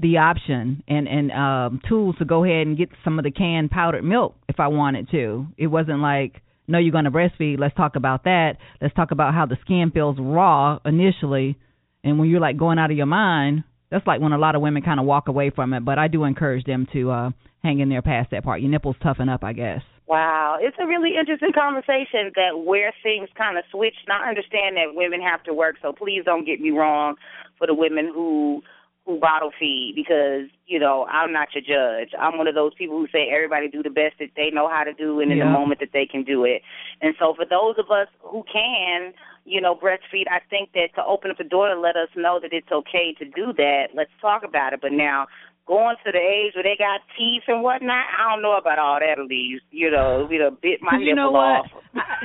the 0.00 0.18
option 0.18 0.82
and 0.88 1.08
and 1.08 1.32
um 1.32 1.80
tools 1.88 2.16
to 2.18 2.24
go 2.24 2.44
ahead 2.44 2.66
and 2.66 2.76
get 2.76 2.88
some 3.04 3.18
of 3.18 3.24
the 3.24 3.30
canned 3.30 3.70
powdered 3.70 4.04
milk 4.04 4.34
if 4.48 4.60
I 4.60 4.68
wanted 4.68 5.10
to. 5.10 5.46
It 5.56 5.68
wasn't 5.68 6.00
like 6.00 6.42
no 6.68 6.78
you're 6.78 6.92
going 6.92 7.04
to 7.04 7.10
breastfeed, 7.10 7.58
let's 7.58 7.76
talk 7.76 7.96
about 7.96 8.24
that. 8.24 8.54
Let's 8.80 8.94
talk 8.94 9.10
about 9.10 9.34
how 9.34 9.46
the 9.46 9.56
skin 9.62 9.90
feels 9.92 10.16
raw 10.18 10.78
initially 10.84 11.58
and 12.02 12.18
when 12.18 12.28
you're 12.28 12.40
like 12.40 12.56
going 12.56 12.78
out 12.78 12.90
of 12.90 12.96
your 12.96 13.06
mind, 13.06 13.64
that's 13.90 14.06
like 14.06 14.20
when 14.20 14.32
a 14.32 14.38
lot 14.38 14.54
of 14.54 14.62
women 14.62 14.82
kind 14.82 15.00
of 15.00 15.06
walk 15.06 15.28
away 15.28 15.50
from 15.50 15.72
it, 15.72 15.84
but 15.84 15.98
I 15.98 16.08
do 16.08 16.24
encourage 16.24 16.64
them 16.64 16.86
to 16.92 17.10
uh 17.10 17.30
hang 17.62 17.80
in 17.80 17.88
there 17.88 18.02
past 18.02 18.30
that 18.30 18.44
part. 18.44 18.60
Your 18.60 18.70
nipples 18.70 18.96
toughen 19.02 19.28
up, 19.28 19.42
I 19.42 19.52
guess. 19.52 19.82
Wow, 20.06 20.58
it's 20.60 20.76
a 20.80 20.86
really 20.86 21.18
interesting 21.18 21.50
conversation 21.52 22.30
that 22.36 22.62
where 22.64 22.94
things 23.02 23.28
kind 23.36 23.58
of 23.58 23.64
switch. 23.72 23.96
I 24.08 24.28
understand 24.28 24.76
that 24.76 24.94
women 24.94 25.20
have 25.20 25.42
to 25.44 25.52
work, 25.52 25.76
so 25.82 25.92
please 25.92 26.22
don't 26.24 26.46
get 26.46 26.60
me 26.60 26.70
wrong 26.70 27.16
for 27.58 27.66
the 27.66 27.74
women 27.74 28.12
who 28.14 28.62
who 29.06 29.20
bottle 29.20 29.52
feed 29.58 29.92
because 29.94 30.50
you 30.66 30.78
know 30.78 31.06
I'm 31.06 31.32
not 31.32 31.48
your 31.54 31.62
judge. 31.62 32.10
I'm 32.18 32.36
one 32.36 32.48
of 32.48 32.54
those 32.54 32.74
people 32.74 32.98
who 32.98 33.06
say 33.12 33.30
everybody 33.32 33.68
do 33.68 33.82
the 33.82 33.90
best 33.90 34.18
that 34.18 34.30
they 34.36 34.50
know 34.52 34.68
how 34.68 34.82
to 34.82 34.92
do 34.92 35.20
and 35.20 35.30
in 35.30 35.38
the 35.38 35.46
moment 35.46 35.80
that 35.80 35.90
they 35.92 36.06
can 36.06 36.24
do 36.24 36.44
it. 36.44 36.60
And 37.00 37.14
so 37.18 37.32
for 37.34 37.46
those 37.46 37.76
of 37.78 37.90
us 37.90 38.08
who 38.20 38.42
can, 38.52 39.14
you 39.44 39.60
know, 39.60 39.76
breastfeed, 39.76 40.26
I 40.28 40.40
think 40.50 40.72
that 40.74 40.88
to 40.96 41.04
open 41.04 41.30
up 41.30 41.38
the 41.38 41.44
door 41.44 41.68
to 41.68 41.78
let 41.78 41.96
us 41.96 42.08
know 42.16 42.40
that 42.42 42.52
it's 42.52 42.70
okay 42.72 43.14
to 43.20 43.24
do 43.24 43.52
that. 43.56 43.94
Let's 43.94 44.10
talk 44.20 44.42
about 44.42 44.72
it. 44.72 44.80
But 44.82 44.92
now 44.92 45.26
going 45.68 45.96
to 46.04 46.10
the 46.10 46.18
age 46.18 46.54
where 46.54 46.64
they 46.64 46.76
got 46.76 47.00
teeth 47.16 47.42
and 47.46 47.62
whatnot, 47.62 48.06
I 48.18 48.32
don't 48.32 48.42
know 48.42 48.56
about 48.56 48.80
all 48.80 48.98
that. 48.98 49.20
At 49.20 49.26
least 49.26 49.62
you 49.70 49.88
know, 49.88 50.26
we 50.28 50.38
done 50.38 50.58
bit 50.60 50.80
my 50.82 50.98
you 50.98 51.14
know 51.14 51.30
nipple 51.30 51.32
what? 51.32 51.42
off. 51.42 51.66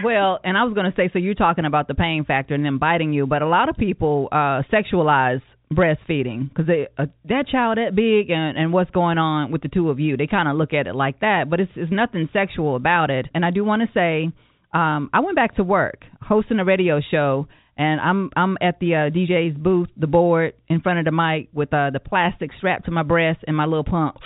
Well, 0.04 0.40
and 0.44 0.58
I 0.58 0.64
was 0.64 0.74
going 0.74 0.90
to 0.90 0.96
say, 0.98 1.12
so 1.14 1.20
you're 1.20 1.36
talking 1.36 1.66
about 1.66 1.88
the 1.88 1.94
pain 1.94 2.26
factor 2.26 2.56
and 2.56 2.66
them 2.66 2.80
biting 2.80 3.14
you, 3.14 3.28
but 3.28 3.44
a 3.44 3.48
lot 3.48 3.70
of 3.70 3.78
people 3.78 4.30
uh 4.32 4.64
sexualize 4.74 5.42
breastfeeding 5.72 6.50
because 6.50 6.68
they 6.68 6.88
uh, 6.98 7.06
that 7.26 7.48
child 7.48 7.78
that 7.78 7.96
big 7.96 8.30
and 8.30 8.58
and 8.58 8.74
what's 8.74 8.92
going 8.92 9.18
on 9.18 9.52
with 9.52 9.62
the 9.62 9.70
two 9.70 9.90
of 9.90 10.00
you. 10.00 10.18
They 10.18 10.28
kind 10.28 10.48
of 10.48 10.58
look 10.58 10.74
at 10.74 10.88
it 10.88 10.96
like 10.96 11.22
that, 11.22 11.50
but 11.50 11.60
it's 11.60 11.72
it's 11.76 11.92
nothing 11.92 12.30
sexual 12.34 12.76
about 12.76 13.10
it. 13.10 13.28
And 13.34 13.46
I 13.46 13.52
do 13.52 13.64
want 13.64 13.82
to 13.82 13.88
say, 13.94 14.34
um, 14.78 15.10
I 15.14 15.22
went 15.22 15.36
back 15.36 15.56
to 15.56 15.64
work 15.64 16.04
hosting 16.22 16.60
a 16.60 16.66
radio 16.66 17.00
show. 17.10 17.48
And 17.78 18.02
I'm 18.02 18.30
I'm 18.36 18.58
at 18.62 18.80
the 18.80 18.96
uh, 18.96 19.10
DJ's 19.10 19.58
booth, 19.58 19.88
the 19.96 20.06
board 20.06 20.54
in 20.68 20.82
front 20.82 21.00
of 21.00 21.06
the 21.06 21.12
mic 21.12 21.48
with 21.54 21.74
uh, 21.74 21.90
the 21.90 22.02
plastic 22.02 22.52
strapped 22.58 22.86
to 22.86 22.92
my 22.92 23.02
breast 23.02 23.40
and 23.48 23.56
my 23.56 23.66
little 23.66 23.86
pump. 23.86 24.18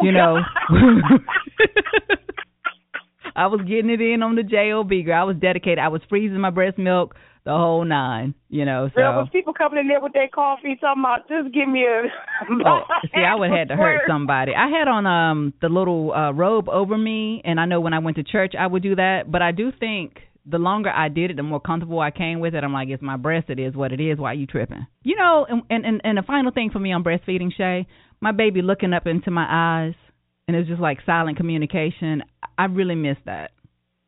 you 0.00 0.10
know. 0.12 0.38
I 3.36 3.48
was 3.48 3.60
getting 3.62 3.90
it 3.90 4.00
in 4.00 4.22
on 4.22 4.36
the 4.36 4.42
job, 4.42 4.88
girl. 4.88 5.20
I 5.20 5.24
was 5.24 5.36
dedicated. 5.36 5.78
I 5.78 5.88
was 5.88 6.00
freezing 6.08 6.40
my 6.40 6.50
breast 6.50 6.78
milk 6.78 7.16
the 7.44 7.52
whole 7.52 7.84
nine. 7.84 8.34
You 8.48 8.64
know, 8.64 8.88
so. 8.94 9.00
Girl, 9.00 9.20
was 9.20 9.28
people 9.32 9.52
coming 9.52 9.78
in 9.78 9.88
there 9.88 10.00
with 10.00 10.12
their 10.12 10.28
coffee 10.28 10.76
talking 10.80 11.02
about 11.02 11.28
just 11.28 11.54
give 11.54 11.68
me 11.68 11.84
a 11.84 12.02
Oh, 12.66 12.80
see, 13.14 13.20
I 13.20 13.34
would 13.34 13.50
have 13.50 13.58
had 13.58 13.68
to 13.68 13.76
hurt 13.76 14.02
somebody. 14.08 14.52
I 14.54 14.68
had 14.68 14.88
on 14.88 15.06
um 15.06 15.54
the 15.60 15.68
little 15.68 16.12
uh 16.12 16.32
robe 16.32 16.68
over 16.68 16.96
me, 16.96 17.42
and 17.44 17.60
I 17.60 17.66
know 17.66 17.80
when 17.80 17.92
I 17.92 17.98
went 17.98 18.16
to 18.16 18.24
church 18.24 18.54
I 18.58 18.66
would 18.66 18.82
do 18.82 18.96
that. 18.96 19.30
But 19.30 19.42
I 19.42 19.52
do 19.52 19.72
think 19.78 20.18
the 20.46 20.58
longer 20.58 20.90
I 20.90 21.08
did 21.08 21.30
it, 21.30 21.36
the 21.36 21.42
more 21.42 21.60
comfortable 21.60 22.00
I 22.00 22.10
came 22.10 22.40
with 22.40 22.54
it. 22.54 22.62
I'm 22.62 22.72
like, 22.72 22.88
it's 22.88 23.02
my 23.02 23.16
breast. 23.16 23.48
It 23.48 23.58
is 23.58 23.74
what 23.74 23.92
it 23.92 24.00
is. 24.00 24.18
Why 24.18 24.32
are 24.32 24.34
you 24.34 24.46
tripping? 24.46 24.86
You 25.02 25.16
know, 25.16 25.46
and 25.48 25.62
and 25.70 26.00
and, 26.04 26.18
the 26.18 26.22
final 26.22 26.52
thing 26.52 26.70
for 26.70 26.78
me 26.78 26.92
on 26.92 27.04
breastfeeding, 27.04 27.50
Shay, 27.56 27.86
my 28.20 28.32
baby 28.32 28.62
looking 28.62 28.92
up 28.92 29.06
into 29.06 29.30
my 29.30 29.46
eyes, 29.48 29.94
and 30.46 30.56
it's 30.56 30.68
just 30.68 30.80
like 30.80 30.98
silent 31.06 31.36
communication. 31.36 32.22
I 32.58 32.66
really 32.66 32.94
miss 32.94 33.16
that 33.26 33.52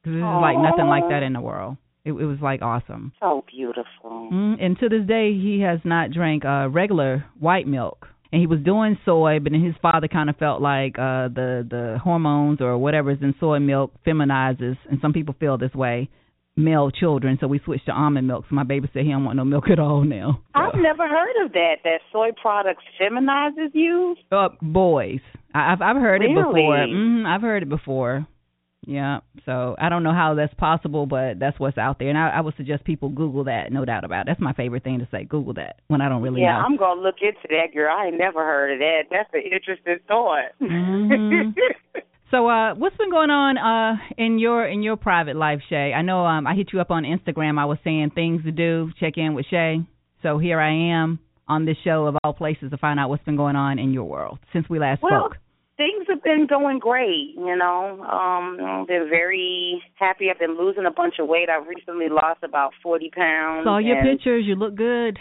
because 0.03 0.15
this 0.15 0.21
is 0.21 0.41
like 0.43 0.57
nothing 0.59 0.87
like 0.87 1.09
that 1.11 1.23
in 1.23 1.33
the 1.33 1.41
world. 1.41 1.77
It, 2.07 2.13
it 2.13 2.25
was 2.25 2.39
like 2.41 2.63
awesome. 2.63 3.13
So 3.21 3.45
beautiful. 3.51 4.31
Mm, 4.33 4.63
and 4.65 4.79
to 4.79 4.89
this 4.89 5.05
day, 5.07 5.33
he 5.33 5.61
has 5.63 5.81
not 5.85 6.13
drank 6.13 6.45
uh, 6.45 6.69
regular 6.71 7.25
white 7.41 7.67
milk. 7.67 8.07
And 8.33 8.41
he 8.41 8.47
was 8.47 8.61
doing 8.61 8.97
soy, 9.05 9.39
but 9.43 9.53
then 9.53 9.65
his 9.65 9.75
father 9.83 10.09
kind 10.09 10.31
of 10.31 10.37
felt 10.37 10.61
like 10.61 10.99
uh, 10.99 11.29
the 11.29 11.67
the 11.69 11.99
hormones 12.03 12.61
or 12.61 12.77
whatever's 12.77 13.19
in 13.23 13.35
soy 13.41 13.59
milk 13.61 13.93
feminizes, 14.07 14.77
and 14.91 14.99
some 15.01 15.13
people 15.13 15.35
feel 15.39 15.59
this 15.59 15.73
way, 15.75 16.09
male 16.57 16.91
children. 16.91 17.39
So 17.41 17.47
we 17.47 17.61
switched 17.65 17.87
to 17.87 17.93
almond 17.93 18.27
milk. 18.27 18.45
So 18.49 18.55
my 18.57 18.65
baby 18.65 18.89
said 18.93 19.05
he 19.05 19.11
don't 19.11 19.25
want 19.25 19.37
no 19.37 19.45
milk 19.45 19.71
at 19.71 19.79
all 19.79 20.05
now. 20.05 20.43
I've 20.55 20.75
never 20.75 21.09
heard 21.09 21.45
of 21.45 21.53
that. 21.53 21.77
That 21.85 22.01
soy 22.13 22.31
products 22.41 22.83
feminizes 23.01 23.71
you. 23.75 24.17
Uh, 24.31 24.49
boys, 24.61 25.21
I, 25.55 25.73
I've 25.73 25.83
I've 25.83 25.97
heard 25.97 26.23
it 26.23 26.35
before. 26.35 26.75
Really? 26.75 26.93
hmm 26.93 27.27
I've 27.27 27.43
heard 27.43 27.63
it 27.63 27.69
before. 27.69 28.27
Yeah, 28.87 29.19
so 29.45 29.75
I 29.81 29.89
don't 29.89 30.05
know 30.05 30.13
how 30.13 30.35
that's 30.35 30.55
possible, 30.55 31.07
but 31.07 31.41
that's 31.41 31.59
what's 31.59 31.77
out 31.77 31.99
there, 31.99 32.09
and 32.09 32.17
I, 32.17 32.29
I 32.31 32.41
would 32.41 32.55
suggest 32.57 32.85
people 32.85 33.09
Google 33.09 33.45
that. 33.45 33.73
No 33.73 33.85
doubt 33.85 34.05
about 34.05 34.23
it. 34.23 34.27
That's 34.29 34.41
my 34.41 34.53
favorite 34.53 34.85
thing 34.85 35.01
to 35.01 35.09
say. 35.11 35.25
Google 35.25 35.55
that 35.55 35.81
when 35.89 36.01
I 36.01 36.09
don't 36.09 36.23
really 36.23 36.43
yeah, 36.43 36.53
know. 36.53 36.65
I'm 36.65 36.77
gonna 36.77 37.01
look 37.01 37.17
into 37.21 37.49
that, 37.51 37.75
girl. 37.75 37.93
I 37.93 38.07
ain't 38.07 38.19
never 38.19 38.45
heard 38.45 38.75
of 38.75 38.79
that. 38.79 39.03
That's 39.11 39.29
an 39.33 39.43
interesting 39.53 39.99
thought. 40.07 40.53
Mhm. 40.63 41.55
So, 42.33 42.49
uh, 42.49 42.75
what's 42.75 42.97
been 42.97 43.11
going 43.11 43.31
on 43.31 43.57
uh 43.57 44.03
in 44.19 44.41
your 44.41 44.67
in 44.67 44.83
your 44.83 44.97
private 44.97 45.37
life, 45.37 45.61
Shay? 45.69 45.93
I 45.93 46.03
know 46.03 46.27
um 46.27 46.45
I 46.45 46.55
hit 46.55 46.73
you 46.73 46.81
up 46.81 46.91
on 46.91 47.05
Instagram. 47.05 47.57
I 47.57 47.67
was 47.67 47.79
saying 47.85 48.11
things 48.17 48.43
to 48.43 48.51
do, 48.51 48.91
check 48.99 49.13
in 49.17 49.35
with 49.35 49.47
Shay. 49.47 49.79
So 50.23 50.39
here 50.39 50.59
I 50.59 50.93
am 50.93 51.21
on 51.47 51.67
this 51.67 51.77
show 51.85 52.07
of 52.07 52.17
all 52.25 52.33
places 52.33 52.71
to 52.71 52.79
find 52.79 52.99
out 52.99 53.11
what's 53.11 53.23
been 53.23 53.37
going 53.37 53.55
on 53.55 53.79
in 53.79 53.93
your 53.93 54.05
world 54.05 54.41
since 54.53 54.69
we 54.69 54.81
last 54.81 55.03
Well, 55.03 55.29
spoke. 55.29 55.39
Things 55.77 56.07
have 56.09 56.23
been 56.23 56.47
going 56.49 56.79
great. 56.79 57.35
You 57.37 57.57
know, 57.57 58.03
um, 58.03 58.59
I've 58.61 58.87
been 58.87 59.09
very 59.11 59.83
happy. 59.95 60.31
I've 60.31 60.39
been 60.39 60.59
losing 60.59 60.87
a 60.87 60.91
bunch 60.91 61.15
of 61.19 61.29
weight. 61.29 61.49
I've 61.49 61.67
recently 61.67 62.09
lost 62.09 62.43
about 62.43 62.73
forty 62.83 63.11
pounds. 63.11 63.65
Saw 63.65 63.79
your 63.79 64.03
pictures. 64.03 64.45
You 64.47 64.55
look 64.55 64.75
good. 64.75 65.19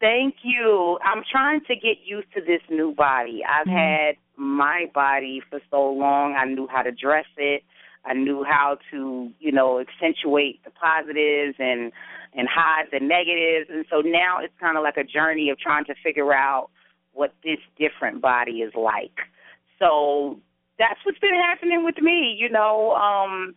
Thank 0.00 0.36
you. 0.42 0.98
I'm 1.02 1.22
trying 1.30 1.60
to 1.68 1.74
get 1.74 1.98
used 2.04 2.28
to 2.34 2.40
this 2.40 2.60
new 2.70 2.94
body. 2.94 3.42
I've 3.44 3.66
Mhm. 3.66 4.06
had 4.06 4.16
my 4.36 4.90
body 4.94 5.40
for 5.40 5.60
so 5.70 5.90
long. 5.90 6.34
I 6.34 6.44
knew 6.44 6.66
how 6.66 6.82
to 6.82 6.92
dress 6.92 7.26
it. 7.38 7.64
I 8.04 8.12
knew 8.12 8.44
how 8.44 8.78
to, 8.90 9.32
you 9.40 9.52
know, 9.52 9.80
accentuate 9.80 10.62
the 10.64 10.70
positives 10.70 11.56
and 11.58 11.92
and 12.34 12.46
hide 12.48 12.90
the 12.92 13.00
negatives. 13.00 13.70
And 13.70 13.86
so 13.88 14.02
now 14.02 14.38
it's 14.40 14.52
kind 14.60 14.76
of 14.76 14.82
like 14.84 14.98
a 14.98 15.04
journey 15.04 15.48
of 15.48 15.58
trying 15.58 15.86
to 15.86 15.94
figure 15.94 16.34
out 16.34 16.68
what 17.14 17.32
this 17.42 17.58
different 17.78 18.20
body 18.20 18.60
is 18.60 18.74
like. 18.74 19.18
So 19.78 20.40
that's 20.78 21.00
what's 21.04 21.18
been 21.18 21.34
happening 21.34 21.84
with 21.84 21.98
me, 21.98 22.36
you 22.38 22.48
know. 22.48 22.92
Um 22.92 23.54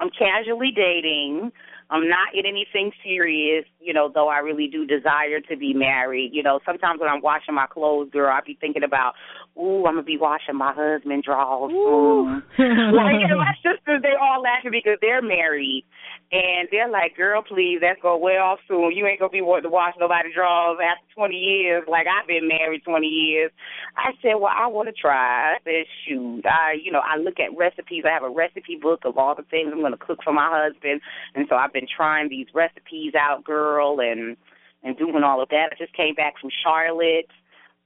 I'm 0.00 0.10
casually 0.10 0.72
dating. 0.74 1.52
I'm 1.90 2.08
not 2.08 2.34
in 2.34 2.46
anything 2.46 2.90
serious, 3.04 3.66
you 3.78 3.92
know, 3.92 4.10
though 4.12 4.28
I 4.28 4.38
really 4.38 4.66
do 4.66 4.86
desire 4.86 5.40
to 5.48 5.56
be 5.56 5.74
married. 5.74 6.30
You 6.32 6.42
know, 6.42 6.58
sometimes 6.64 6.98
when 6.98 7.08
I'm 7.08 7.20
washing 7.20 7.54
my 7.54 7.66
clothes, 7.66 8.10
girl, 8.10 8.32
I 8.32 8.40
be 8.44 8.56
thinking 8.60 8.82
about, 8.82 9.12
ooh, 9.56 9.84
I'm 9.86 9.94
gonna 9.94 10.02
be 10.02 10.16
washing 10.16 10.56
my 10.56 10.72
husband 10.72 11.22
drawers 11.22 11.72
soon. 11.72 12.42
like 12.96 13.20
you 13.20 13.28
know, 13.28 13.38
my 13.38 13.54
sisters, 13.60 14.02
they 14.02 14.16
all 14.20 14.42
laughing 14.42 14.72
because 14.72 14.98
they're 15.00 15.22
married, 15.22 15.84
and 16.32 16.68
they're 16.70 16.88
like, 16.88 17.16
"Girl, 17.16 17.42
please, 17.42 17.78
that's 17.80 18.00
gonna 18.00 18.18
wear 18.18 18.42
off 18.42 18.60
soon. 18.66 18.92
You 18.92 19.06
ain't 19.06 19.20
gonna 19.20 19.30
be 19.30 19.42
wanting 19.42 19.64
to 19.64 19.74
wash 19.74 19.94
nobody's 19.98 20.34
drawers 20.34 20.78
after 20.80 21.04
20 21.14 21.36
years. 21.36 21.84
Like 21.88 22.06
I've 22.06 22.26
been 22.26 22.48
married 22.48 22.84
20 22.84 23.06
years." 23.06 23.50
I 23.96 24.12
said, 24.22 24.40
"Well, 24.40 24.52
I 24.54 24.66
want 24.66 24.88
to 24.88 24.94
try." 24.94 25.54
I 25.54 25.58
said, 25.64 25.84
"Shoot, 26.06 26.46
I, 26.46 26.74
you 26.82 26.90
know, 26.90 27.02
I 27.04 27.18
look 27.18 27.38
at 27.38 27.56
recipes. 27.56 28.04
I 28.06 28.12
have 28.14 28.24
a 28.24 28.30
recipe 28.30 28.76
book 28.80 29.00
of 29.04 29.18
all 29.18 29.34
the 29.34 29.44
things 29.44 29.70
I'm 29.72 29.82
gonna 29.82 29.96
cook 29.96 30.20
for 30.24 30.32
my 30.32 30.48
husband, 30.50 31.00
and 31.34 31.46
so 31.48 31.56
I've 31.56 31.72
been 31.72 31.88
trying 31.88 32.28
these 32.28 32.48
recipes 32.54 33.14
out, 33.14 33.44
girl, 33.44 34.00
and 34.00 34.36
and 34.84 34.96
doing 34.96 35.22
all 35.22 35.40
of 35.40 35.48
that. 35.50 35.70
I 35.72 35.76
just 35.76 35.92
came 35.94 36.14
back 36.14 36.34
from 36.40 36.50
Charlotte." 36.64 37.28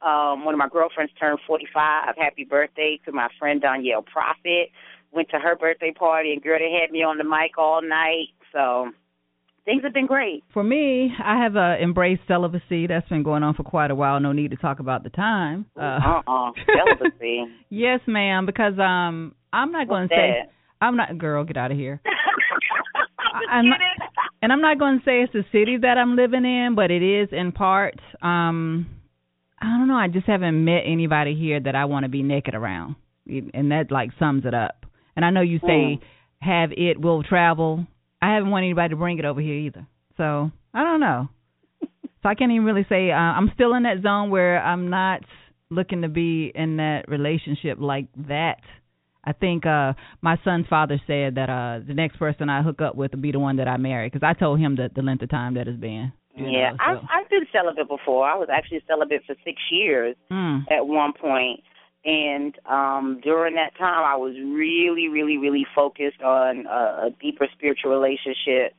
Um, 0.02 0.44
one 0.44 0.54
of 0.54 0.58
my 0.58 0.68
girlfriends 0.68 1.12
turned 1.18 1.38
45. 1.46 2.14
Happy 2.18 2.44
birthday 2.44 3.00
to 3.04 3.12
my 3.12 3.28
friend 3.38 3.60
Danielle 3.60 4.02
Prophet. 4.02 4.70
Went 5.12 5.28
to 5.30 5.38
her 5.38 5.56
birthday 5.56 5.92
party, 5.92 6.32
and 6.32 6.42
girl, 6.42 6.58
they 6.58 6.78
had 6.80 6.90
me 6.90 7.02
on 7.02 7.16
the 7.18 7.24
mic 7.24 7.56
all 7.56 7.80
night. 7.82 8.28
So 8.52 8.90
things 9.64 9.82
have 9.82 9.94
been 9.94 10.06
great. 10.06 10.44
For 10.52 10.62
me, 10.62 11.10
I 11.22 11.42
have 11.42 11.56
uh, 11.56 11.76
embraced 11.82 12.22
celibacy. 12.28 12.86
That's 12.86 13.08
been 13.08 13.22
going 13.22 13.42
on 13.42 13.54
for 13.54 13.62
quite 13.62 13.90
a 13.90 13.94
while. 13.94 14.20
No 14.20 14.32
need 14.32 14.50
to 14.50 14.56
talk 14.56 14.78
about 14.80 15.02
the 15.04 15.10
time. 15.10 15.66
Uh, 15.76 15.98
Uh-uh. 16.26 16.50
Celibacy. 16.98 17.44
yes, 17.70 18.00
ma'am. 18.06 18.44
Because 18.46 18.78
um, 18.78 19.34
I'm 19.52 19.72
not 19.72 19.88
going 19.88 20.08
to 20.08 20.14
say? 20.14 20.50
I'm 20.80 20.96
not. 20.96 21.16
Girl, 21.16 21.44
get 21.44 21.56
out 21.56 21.70
of 21.70 21.78
here. 21.78 22.00
I'm 23.50 23.68
not- 23.68 23.80
and 24.42 24.52
I'm 24.52 24.60
not 24.60 24.78
going 24.78 24.98
to 24.98 25.04
say 25.04 25.22
it's 25.22 25.32
the 25.32 25.44
city 25.50 25.78
that 25.78 25.96
I'm 25.98 26.14
living 26.16 26.44
in, 26.44 26.74
but 26.76 26.90
it 26.90 27.02
is 27.02 27.28
in 27.32 27.52
part. 27.52 27.98
Um, 28.22 28.86
I 29.60 29.66
don't 29.78 29.88
know. 29.88 29.96
I 29.96 30.08
just 30.08 30.26
haven't 30.26 30.64
met 30.64 30.82
anybody 30.84 31.34
here 31.34 31.58
that 31.60 31.74
I 31.74 31.86
want 31.86 32.04
to 32.04 32.08
be 32.08 32.22
naked 32.22 32.54
around, 32.54 32.96
and 33.26 33.70
that 33.72 33.90
like 33.90 34.10
sums 34.18 34.44
it 34.44 34.54
up. 34.54 34.84
And 35.16 35.24
I 35.24 35.30
know 35.30 35.40
you 35.40 35.58
say 35.60 35.66
Mm. 35.98 36.00
have 36.40 36.72
it 36.72 37.00
will 37.00 37.22
travel. 37.22 37.86
I 38.20 38.34
haven't 38.34 38.50
want 38.50 38.64
anybody 38.64 38.90
to 38.90 38.96
bring 38.96 39.18
it 39.18 39.24
over 39.24 39.40
here 39.40 39.54
either. 39.54 39.86
So 40.16 40.50
I 40.74 40.84
don't 40.84 41.00
know. 41.00 41.28
so 41.80 42.28
I 42.28 42.34
can't 42.34 42.52
even 42.52 42.64
really 42.64 42.86
say 42.88 43.10
uh, 43.10 43.16
I'm 43.16 43.50
still 43.54 43.74
in 43.74 43.84
that 43.84 44.02
zone 44.02 44.30
where 44.30 44.62
I'm 44.62 44.90
not 44.90 45.22
looking 45.70 46.02
to 46.02 46.08
be 46.08 46.52
in 46.54 46.76
that 46.76 47.08
relationship 47.08 47.78
like 47.80 48.06
that. 48.28 48.60
I 49.24 49.32
think 49.32 49.66
uh 49.66 49.94
my 50.22 50.38
son's 50.44 50.66
father 50.68 51.00
said 51.06 51.34
that 51.34 51.50
uh 51.50 51.80
the 51.86 51.94
next 51.94 52.16
person 52.18 52.48
I 52.48 52.62
hook 52.62 52.80
up 52.80 52.94
with 52.94 53.12
will 53.12 53.20
be 53.20 53.32
the 53.32 53.40
one 53.40 53.56
that 53.56 53.66
I 53.68 53.76
marry 53.76 54.08
because 54.08 54.22
I 54.24 54.34
told 54.38 54.60
him 54.60 54.76
that 54.76 54.94
the 54.94 55.02
length 55.02 55.22
of 55.22 55.30
time 55.30 55.54
that 55.54 55.66
it's 55.66 55.80
been. 55.80 56.12
You 56.36 56.50
Yeah, 56.50 56.70
know, 56.70 56.76
I've 56.80 56.98
so. 56.98 57.06
I've 57.10 57.30
been 57.30 57.46
celibate 57.52 57.88
before. 57.88 58.28
I 58.28 58.36
was 58.36 58.48
actually 58.52 58.82
celibate 58.86 59.24
for 59.26 59.34
six 59.44 59.60
years 59.70 60.16
Mm. 60.30 60.64
at 60.70 60.86
one 60.86 61.12
point, 61.12 61.62
and 62.04 62.54
um 62.66 63.20
during 63.22 63.54
that 63.54 63.76
time, 63.76 64.04
I 64.04 64.16
was 64.16 64.34
really, 64.36 65.08
really, 65.08 65.38
really 65.38 65.66
focused 65.74 66.22
on 66.22 66.66
a, 66.66 67.06
a 67.06 67.10
deeper 67.20 67.48
spiritual 67.52 67.90
relationship 67.90 68.74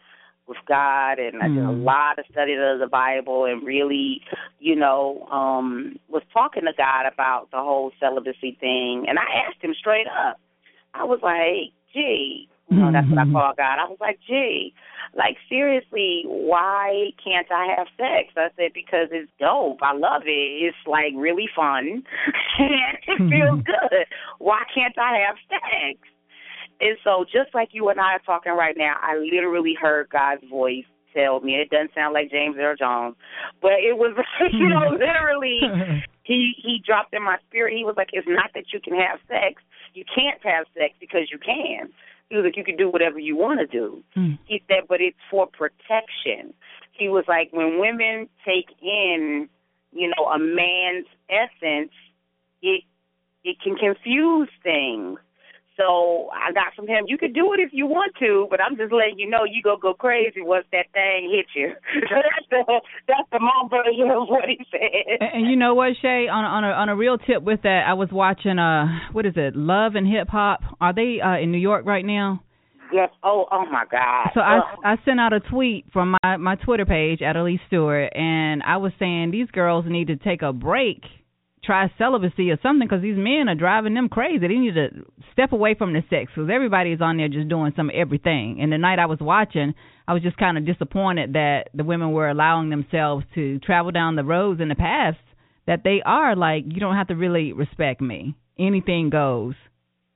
with 0.48 0.58
God, 0.68 1.20
and 1.20 1.44
I 1.44 1.50
did 1.50 1.64
a 1.64 1.68
Mm. 1.68 1.84
lot 1.84 2.20
of 2.20 2.26
study 2.32 2.54
of 2.54 2.80
the 2.80 2.88
Bible, 2.88 3.46
and 3.46 3.66
really, 3.66 4.22
you 4.60 4.76
know, 4.76 5.28
um 5.32 6.00
was 6.08 6.24
talking 6.32 6.64
to 6.66 6.74
God 6.78 7.06
about 7.12 7.50
the 7.52 7.58
whole 7.58 7.92
celibacy 8.00 8.58
thing, 8.60 9.06
and 9.10 9.18
I 9.20 9.48
asked 9.48 9.62
Him 9.62 9.74
straight 9.74 10.08
up. 10.08 10.40
I 10.94 11.04
was 11.04 11.20
like, 11.22 11.74
"Gee." 11.94 12.48
You 12.70 12.78
know, 12.78 12.92
that's 12.92 13.08
what 13.08 13.18
I 13.18 13.24
mm-hmm. 13.24 13.34
call 13.34 13.54
God. 13.56 13.80
I 13.80 13.88
was 13.88 13.98
like, 14.02 14.20
gee, 14.28 14.74
like 15.16 15.38
seriously, 15.48 16.24
why 16.28 17.12
can't 17.24 17.48
I 17.50 17.74
have 17.78 17.88
sex? 17.96 18.36
I 18.36 18.52
said 18.58 18.74
because 18.74 19.08
it's 19.12 19.32
dope. 19.40 19.80
I 19.82 19.94
love 19.94 20.24
it. 20.26 20.68
It's 20.68 20.78
like 20.86 21.16
really 21.16 21.48
fun, 21.56 22.04
and 22.60 22.98
it 23.08 23.18
feels 23.18 23.64
mm-hmm. 23.64 23.72
good. 23.72 24.06
Why 24.40 24.64
can't 24.74 24.98
I 24.98 25.24
have 25.28 25.38
sex? 25.48 26.00
And 26.80 26.98
so, 27.04 27.24
just 27.24 27.56
like 27.56 27.70
you 27.72 27.90
and 27.90 28.00
I 28.00 28.20
are 28.20 28.26
talking 28.26 28.52
right 28.52 28.76
now, 28.78 28.96
I 29.02 29.16
literally 29.16 29.74
heard 29.80 30.10
God's 30.10 30.44
voice 30.50 30.86
tell 31.16 31.40
me. 31.40 31.56
It 31.56 31.70
doesn't 31.70 31.96
sound 31.96 32.14
like 32.14 32.30
James 32.30 32.56
Earl 32.60 32.76
Jones, 32.76 33.16
but 33.62 33.80
it 33.80 33.98
was, 33.98 34.12
you 34.52 34.70
know, 34.70 34.92
mm-hmm. 34.92 35.02
literally 35.02 35.60
he 36.24 36.54
he 36.62 36.84
dropped 36.86 37.14
in 37.14 37.24
my 37.24 37.38
spirit. 37.48 37.74
He 37.76 37.84
was 37.84 37.96
like, 37.98 38.10
"It's 38.14 38.28
not 38.28 38.52
that 38.54 38.66
you 38.74 38.80
can 38.80 38.94
have 38.94 39.20
sex. 39.28 39.64
You 39.94 40.04
can't 40.04 40.44
have 40.44 40.66
sex 40.76 40.94
because 41.00 41.32
you 41.32 41.40
can." 41.40 41.90
He 42.30 42.36
was 42.36 42.46
like, 42.46 42.58
"You 42.58 42.64
can 42.64 42.76
do 42.76 42.90
whatever 42.90 43.20
you 43.20 43.36
want 43.36 43.60
to 43.60 43.68
do." 43.68 44.04
Mm. 44.16 44.38
He 44.46 44.62
said, 44.68 44.88
"But 44.88 45.02
it's 45.02 45.18
for 45.30 45.48
protection." 45.48 46.54
He 46.92 47.10
was 47.10 47.26
like, 47.28 47.52
"When 47.52 47.80
women 47.80 48.30
take 48.44 48.70
in, 48.82 49.50
you 49.94 50.14
know, 50.16 50.26
a 50.26 50.40
man's 50.40 51.08
essence, 51.30 51.94
it 52.62 52.84
it 53.44 53.62
can 53.62 53.76
confuse 53.76 54.50
things." 54.64 55.20
So 55.78 56.30
I 56.34 56.52
got 56.52 56.74
from 56.76 56.88
him, 56.88 57.06
you 57.08 57.18
could 57.18 57.34
do 57.34 57.54
it 57.54 57.60
if 57.60 57.70
you 57.72 57.86
want 57.86 58.14
to, 58.20 58.48
but 58.50 58.60
I'm 58.60 58.76
just 58.76 58.92
letting 58.92 59.20
you 59.20 59.30
know 59.30 59.46
you 59.46 59.62
go 59.62 59.78
go 59.78 59.94
crazy 59.94 60.42
once 60.42 60.66
that 60.72 60.88
thing 60.92 61.32
hits 61.32 61.50
you. 61.56 61.70
that's 62.10 62.48
the 62.50 62.82
that's 63.08 63.30
the 63.32 63.40
mom 63.40 63.70
version 63.70 64.10
of 64.10 64.28
what 64.28 64.50
he 64.50 64.58
said. 64.72 65.22
And, 65.22 65.44
and 65.44 65.50
you 65.50 65.56
know 65.56 65.76
what, 65.76 65.94
Shay? 66.02 66.28
On 66.28 66.44
a, 66.44 66.48
on 66.48 66.64
a 66.64 66.68
on 66.70 66.90
a 66.90 66.96
real 66.96 67.18
tip 67.18 67.44
with 67.44 67.62
that, 67.62 67.84
I 67.88 67.94
was 67.94 68.10
watching 68.12 68.58
uh 68.58 68.88
what 69.12 69.26
is 69.26 69.34
it, 69.36 69.56
Love 69.56 69.94
and 69.96 70.08
Hip 70.08 70.28
Hop? 70.30 70.62
Are 70.82 70.94
they 70.94 71.22
uh 71.24 71.38
in 71.38 71.52
New 71.52 71.60
York 71.60 71.86
right 71.86 72.06
now? 72.06 72.42
Yes. 72.92 73.10
Oh, 73.24 73.46
oh 73.52 73.66
my 73.72 73.84
God. 73.90 74.30
So 74.34 74.40
I 74.40 74.58
Ugh. 74.58 74.80
I 74.84 74.96
sent 75.06 75.20
out 75.20 75.34
a 75.34 75.40
tweet 75.40 75.86
from 75.94 76.16
my 76.24 76.38
my 76.38 76.56
Twitter 76.56 76.86
page 76.86 77.22
at 77.22 77.36
Alysse 77.36 77.60
Stewart, 77.68 78.12
and 78.16 78.64
I 78.64 78.78
was 78.78 78.94
saying 79.00 79.32
these 79.32 79.52
girls 79.52 79.86
need 79.88 80.08
to 80.08 80.16
take 80.16 80.42
a 80.42 80.54
break, 80.54 81.04
try 81.68 81.92
celibacy 81.98 82.50
or 82.50 82.58
something, 82.64 82.88
because 82.88 83.04
these 83.04 83.18
men 83.18 83.48
are 83.48 83.56
driving 83.56 83.94
them 83.94 84.10
crazy. 84.10 84.40
They 84.40 84.56
need 84.56 84.74
to 84.74 85.06
step 85.34 85.52
away 85.52 85.76
from 85.78 85.94
the 85.94 86.02
sex, 86.10 86.32
because 86.34 86.50
everybody's 86.52 87.02
on 87.02 87.18
there 87.18 87.28
just 87.28 87.50
doing 87.50 87.74
some 87.76 87.92
everything. 87.94 88.60
And 88.62 88.72
the 88.72 88.80
night 88.80 88.98
I 88.98 89.06
was 89.06 89.20
watching, 89.20 89.76
I 90.08 90.14
was 90.14 90.24
just 90.24 90.38
kind 90.38 90.58
of 90.58 90.66
disappointed 90.66 91.34
that 91.34 91.66
the 91.74 91.84
women 91.84 92.12
were 92.14 92.30
allowing 92.30 92.70
themselves 92.70 93.26
to 93.36 93.60
travel 93.60 93.92
down 93.92 94.16
the 94.16 94.24
roads 94.24 94.62
in 94.62 94.70
the 94.70 94.76
past 94.76 95.18
that 95.68 95.82
they 95.84 96.02
are 96.06 96.36
like 96.36 96.64
you 96.66 96.80
don't 96.80 96.96
have 96.96 97.10
to 97.10 97.16
really 97.16 97.54
respect 97.54 98.02
me. 98.02 98.34
Anything 98.58 99.10
goes. 99.12 99.54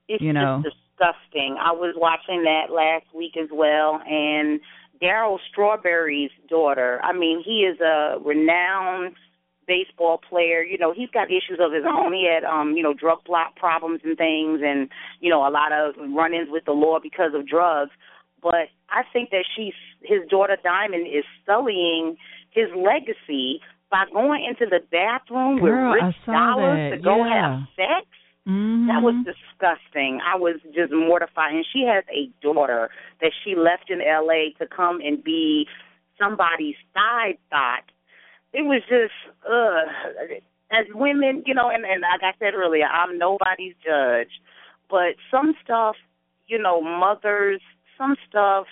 it's 0.08 0.24
you 0.24 0.34
know. 0.34 0.62
just 0.64 0.78
disgusting. 1.02 1.58
I 1.60 1.72
was 1.72 1.94
watching 1.98 2.44
that 2.44 2.74
last 2.74 3.06
week 3.14 3.34
as 3.38 3.50
well, 3.52 4.02
and 4.08 4.60
Darryl 5.02 5.38
Strawberry's 5.52 6.32
daughter. 6.50 7.00
I 7.04 7.14
mean, 7.14 7.44
he 7.46 7.62
is 7.62 7.80
a 7.82 8.18
renowned 8.24 9.16
baseball 9.68 10.20
player. 10.30 10.64
You 10.64 10.78
know, 10.78 10.94
he's 10.96 11.10
got 11.10 11.28
issues 11.30 11.60
of 11.60 11.72
his 11.72 11.84
own. 11.88 12.14
He 12.14 12.28
had, 12.28 12.44
um, 12.44 12.74
you 12.76 12.84
know, 12.84 12.94
drug 12.94 13.24
block 13.26 13.56
problems 13.56 14.02
and 14.04 14.18
things, 14.18 14.62
and 14.64 14.90
you 15.20 15.30
know, 15.30 15.48
a 15.48 15.52
lot 15.52 15.72
of 15.72 15.96
run-ins 16.14 16.50
with 16.52 16.66
the 16.66 16.72
law 16.74 17.00
because 17.02 17.32
of 17.36 17.48
drugs. 17.48 17.92
But 18.42 18.70
I 18.90 19.04
think 19.14 19.30
that 19.30 19.46
she's 19.56 19.74
his 20.02 20.28
daughter 20.30 20.58
Diamond 20.64 21.08
is 21.08 21.24
sullying 21.46 22.18
his 22.50 22.68
legacy 22.76 23.62
by 23.92 24.06
going 24.12 24.46
into 24.48 24.66
the 24.70 24.80
bathroom 24.92 25.60
Girl, 25.60 25.92
with 25.92 26.02
Rich 26.04 26.16
Dollaz 26.26 26.90
that. 26.92 26.96
to 26.98 27.02
go 27.04 27.26
Yeah. 27.26 27.60
have 27.60 27.68
sex. 27.76 28.08
Mm-hmm. 28.48 28.88
That 28.88 29.04
was 29.04 29.14
disgusting. 29.24 30.20
I 30.26 30.36
was 30.36 30.56
just 30.74 30.92
mortified. 30.92 31.54
And 31.54 31.66
she 31.72 31.84
has 31.86 32.04
a 32.10 32.28
daughter 32.42 32.90
that 33.22 33.32
she 33.44 33.54
left 33.56 33.92
in 33.92 34.02
L.A. 34.02 34.56
to 34.58 34.66
come 34.66 35.00
and 35.06 35.24
be 35.24 35.68
somebody's 36.18 36.76
side 36.94 37.38
thought. 37.52 37.84
It 38.54 38.64
was 38.64 38.82
just, 38.90 39.14
ugh. 39.46 40.42
As 40.72 40.86
women, 40.94 41.44
you 41.46 41.54
know, 41.54 41.70
and, 41.70 41.84
and 41.86 42.02
like 42.02 42.22
I 42.24 42.38
said 42.40 42.54
earlier, 42.54 42.86
I'm 42.86 43.18
nobody's 43.18 43.76
judge. 43.84 44.32
but 44.90 45.16
some 45.30 45.54
stuff, 45.64 45.96
you 46.48 46.58
know, 46.58 46.82
mothers, 46.82 47.62
some 47.98 48.16
stuff 48.28 48.68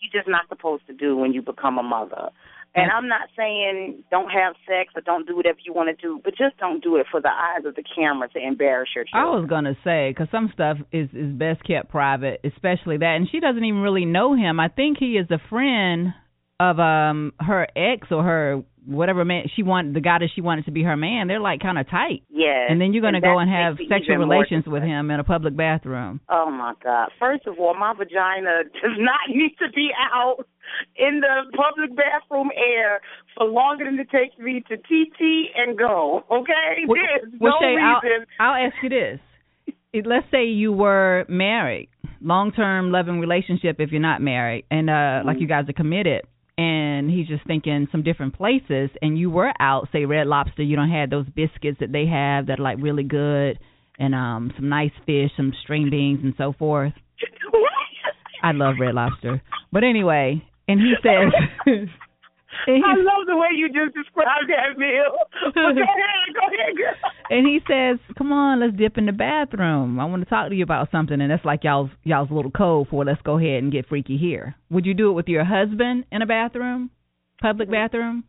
you're 0.00 0.20
just 0.20 0.28
not 0.28 0.48
supposed 0.48 0.86
to 0.88 0.92
do 0.92 1.16
when 1.16 1.32
you 1.32 1.42
become 1.42 1.78
a 1.78 1.82
mother. 1.82 2.30
And 2.74 2.90
I'm 2.90 3.06
not 3.06 3.28
saying 3.36 4.02
don't 4.10 4.30
have 4.30 4.54
sex 4.66 4.92
or 4.96 5.02
don't 5.02 5.26
do 5.26 5.36
whatever 5.36 5.58
you 5.62 5.74
want 5.74 5.94
to 5.94 6.02
do, 6.06 6.20
but 6.24 6.30
just 6.36 6.56
don't 6.58 6.82
do 6.82 6.96
it 6.96 7.06
for 7.10 7.20
the 7.20 7.28
eyes 7.28 7.66
of 7.66 7.74
the 7.74 7.84
camera 7.94 8.28
to 8.30 8.38
embarrass 8.38 8.88
your 8.96 9.04
I 9.12 9.24
was 9.24 9.46
gonna 9.46 9.76
say 9.84 10.10
because 10.10 10.28
some 10.32 10.50
stuff 10.54 10.78
is 10.90 11.10
is 11.12 11.32
best 11.34 11.62
kept 11.64 11.90
private, 11.90 12.40
especially 12.44 12.96
that, 12.96 13.16
and 13.16 13.28
she 13.30 13.40
doesn't 13.40 13.62
even 13.62 13.82
really 13.82 14.06
know 14.06 14.34
him. 14.34 14.58
I 14.58 14.68
think 14.68 14.96
he 14.98 15.18
is 15.18 15.26
a 15.30 15.38
friend 15.50 16.14
of 16.58 16.78
um 16.80 17.34
her 17.40 17.68
ex 17.76 18.08
or 18.10 18.22
her 18.22 18.62
whatever 18.86 19.24
man 19.24 19.44
she 19.54 19.62
wanted, 19.62 19.94
the 19.94 20.00
guy 20.00 20.18
that 20.18 20.30
she 20.34 20.40
wanted 20.40 20.64
to 20.66 20.70
be 20.72 20.82
her 20.82 20.96
man. 20.96 21.28
They're 21.28 21.40
like 21.40 21.60
kind 21.60 21.78
of 21.78 21.88
tight, 21.88 22.22
yeah 22.30 22.66
and 22.68 22.80
then 22.80 22.92
you're 22.92 23.02
gonna 23.02 23.20
go 23.20 23.38
and 23.38 23.50
have 23.50 23.76
sexual 23.88 24.16
relations 24.16 24.64
with 24.66 24.82
him 24.82 25.10
in 25.10 25.20
a 25.20 25.24
public 25.24 25.56
bathroom. 25.56 26.20
Oh 26.28 26.50
my 26.50 26.74
God! 26.82 27.10
First 27.18 27.46
of 27.46 27.58
all, 27.58 27.74
my 27.74 27.92
vagina 27.96 28.64
does 28.82 28.96
not 28.98 29.20
need 29.28 29.54
to 29.60 29.70
be 29.74 29.90
out 30.14 30.44
in 30.96 31.20
the 31.20 31.56
public 31.56 31.96
bathroom 31.96 32.50
air 32.56 33.00
for 33.36 33.46
longer 33.46 33.84
than 33.84 33.98
it 33.98 34.10
takes 34.10 34.36
me 34.38 34.62
to 34.68 34.76
TT 34.76 35.20
and 35.56 35.76
go. 35.78 36.24
Okay, 36.30 36.84
Well, 36.88 37.00
there's 37.00 37.32
well, 37.40 37.52
no 37.60 37.66
Shay, 37.66 37.76
I'll- 37.82 38.00
reason. 38.02 38.26
I'll 38.40 38.66
ask 38.66 38.74
you 38.82 38.88
this: 38.88 39.20
Let's 40.06 40.26
say 40.30 40.46
you 40.46 40.72
were 40.72 41.26
married, 41.28 41.88
long-term 42.20 42.90
loving 42.90 43.20
relationship. 43.20 43.76
If 43.78 43.90
you're 43.92 44.00
not 44.00 44.20
married, 44.22 44.64
and 44.70 44.88
uh 44.88 45.22
like 45.24 45.40
you 45.40 45.46
guys 45.46 45.68
are 45.68 45.72
committed, 45.74 46.22
and 46.58 47.10
he's 47.10 47.26
just 47.26 47.46
thinking 47.46 47.88
some 47.90 48.02
different 48.02 48.34
places, 48.34 48.90
and 49.00 49.18
you 49.18 49.30
were 49.30 49.52
out, 49.58 49.88
say 49.92 50.04
Red 50.04 50.26
Lobster, 50.26 50.62
you 50.62 50.76
don't 50.76 50.90
have 50.90 51.10
those 51.10 51.26
biscuits 51.26 51.78
that 51.80 51.92
they 51.92 52.06
have 52.06 52.46
that 52.46 52.60
are 52.60 52.62
like 52.62 52.78
really 52.80 53.04
good, 53.04 53.58
and 53.98 54.14
um 54.14 54.52
some 54.56 54.68
nice 54.68 54.92
fish, 55.06 55.30
some 55.36 55.52
string 55.62 55.88
beans, 55.90 56.20
and 56.22 56.34
so 56.36 56.54
forth. 56.58 56.92
I 58.42 58.52
love 58.52 58.74
Red 58.80 58.94
Lobster, 58.94 59.40
but 59.72 59.84
anyway, 59.84 60.42
and 60.68 60.80
he 60.80 60.94
says. 61.02 61.32
and 62.66 62.76
he 62.76 62.82
I 62.84 62.94
love 63.00 63.26
the 63.26 63.36
way 63.36 63.48
you 63.56 63.68
just 63.68 63.94
described 63.96 64.50
that 64.52 64.76
meal. 64.78 65.16
But 65.42 65.54
go 65.54 65.70
ahead, 65.70 65.76
go 65.76 65.82
ahead, 65.82 65.96
girl. 65.96 66.21
And 67.32 67.46
he 67.46 67.58
says, 67.66 67.98
"Come 68.16 68.32
on, 68.32 68.60
let's 68.60 68.76
dip 68.76 68.98
in 68.98 69.06
the 69.06 69.12
bathroom. 69.12 69.98
I 69.98 70.04
want 70.04 70.22
to 70.22 70.28
talk 70.28 70.50
to 70.50 70.54
you 70.54 70.62
about 70.62 70.90
something." 70.90 71.20
And 71.20 71.30
that's 71.30 71.44
like 71.44 71.64
y'all's 71.64 71.90
y'all's 72.04 72.30
little 72.30 72.50
code 72.50 72.88
for 72.90 73.04
let's 73.04 73.22
go 73.22 73.38
ahead 73.38 73.62
and 73.62 73.72
get 73.72 73.88
freaky 73.88 74.16
here. 74.18 74.54
Would 74.70 74.86
you 74.86 74.94
do 74.94 75.08
it 75.10 75.14
with 75.14 75.28
your 75.28 75.44
husband 75.44 76.04
in 76.12 76.22
a 76.22 76.26
bathroom, 76.26 76.90
public 77.40 77.70
bathroom? 77.70 78.24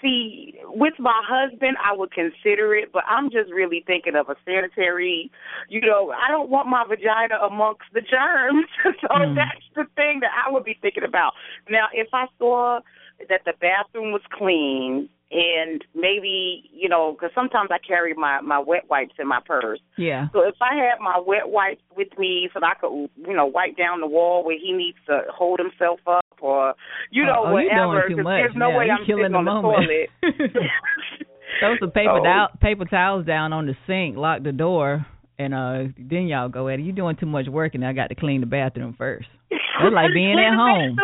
See, 0.00 0.54
with 0.66 0.94
my 1.00 1.20
husband, 1.26 1.76
I 1.82 1.92
would 1.96 2.12
consider 2.12 2.72
it, 2.76 2.92
but 2.92 3.02
I'm 3.10 3.30
just 3.30 3.50
really 3.50 3.82
thinking 3.84 4.14
of 4.14 4.28
a 4.28 4.36
sanitary. 4.44 5.28
You 5.68 5.80
know, 5.80 6.12
I 6.12 6.30
don't 6.30 6.48
want 6.50 6.68
my 6.68 6.84
vagina 6.88 7.34
amongst 7.44 7.82
the 7.92 8.00
germs, 8.00 8.66
so 9.00 9.08
Mm. 9.08 9.34
that's 9.34 9.64
the 9.74 9.86
thing 9.96 10.20
that 10.20 10.30
I 10.46 10.52
would 10.52 10.62
be 10.62 10.78
thinking 10.80 11.02
about. 11.02 11.32
Now, 11.68 11.86
if 11.92 12.06
I 12.12 12.26
saw 12.38 12.78
that 13.28 13.40
the 13.44 13.52
bathroom 13.60 14.12
was 14.12 14.22
clean 14.32 15.08
and 15.30 15.84
maybe 15.94 16.62
you 16.72 16.88
know, 16.88 17.12
because 17.12 17.30
sometimes 17.34 17.68
I 17.70 17.76
carry 17.86 18.14
my 18.14 18.40
my 18.40 18.58
wet 18.58 18.84
wipes 18.88 19.14
in 19.18 19.28
my 19.28 19.40
purse. 19.44 19.80
Yeah. 19.98 20.28
So 20.32 20.40
if 20.46 20.54
I 20.62 20.74
had 20.74 21.00
my 21.00 21.18
wet 21.24 21.48
wipes 21.50 21.82
with 21.96 22.08
me, 22.18 22.48
so 22.54 22.60
that 22.60 22.76
I 22.76 22.80
could, 22.80 23.10
you 23.16 23.34
know, 23.36 23.44
wipe 23.44 23.76
down 23.76 24.00
the 24.00 24.06
wall 24.06 24.42
where 24.44 24.56
he 24.58 24.72
needs 24.72 24.96
to 25.06 25.20
hold 25.30 25.58
himself 25.58 26.00
up, 26.06 26.24
or 26.40 26.72
you 27.10 27.24
know, 27.26 27.44
oh, 27.46 27.58
you're 27.58 27.68
whatever. 27.68 28.08
doing 28.08 28.08
too 28.08 28.16
'cause 28.16 28.24
much. 28.24 28.40
there's 28.40 28.56
no 28.56 28.70
now. 28.70 28.78
way 28.78 28.90
I'm 28.90 29.04
killing 29.04 29.24
sitting 29.24 29.32
the 29.32 29.38
on 29.38 29.44
the 29.44 29.50
moment. 29.52 30.08
toilet. 30.22 30.62
Throw 31.60 31.74
some 31.80 31.90
paper 31.90 32.20
So- 32.24 32.58
paper 32.60 32.84
towels 32.86 33.26
down 33.26 33.52
on 33.52 33.66
the 33.66 33.76
sink, 33.86 34.16
lock 34.16 34.42
the 34.42 34.52
door, 34.52 35.04
and 35.38 35.52
uh 35.52 35.92
then 35.98 36.26
y'all 36.28 36.48
go 36.48 36.68
at 36.68 36.78
it. 36.78 36.82
You're 36.84 36.94
doing 36.94 37.16
too 37.16 37.26
much 37.26 37.48
work, 37.48 37.74
and 37.74 37.84
I 37.84 37.92
got 37.92 38.08
to 38.08 38.14
clean 38.14 38.40
the 38.40 38.46
bathroom 38.46 38.94
first. 38.96 39.28
It's 39.50 39.60
like 39.94 40.08
being 40.14 40.38
at 40.38 40.54
home. 40.56 40.96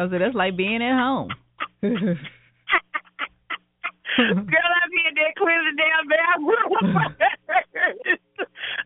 I 0.00 0.08
said 0.08 0.20
that's 0.20 0.34
like 0.34 0.56
being 0.56 0.80
at 0.82 0.96
home. 0.96 1.28
Girl, 4.16 4.72
I 4.72 4.84
be 4.90 5.00
in 5.06 5.14
there 5.14 5.32
cleaning 5.38 5.68
the 5.70 5.76
damn 5.76 6.08
bathroom. 6.08 6.96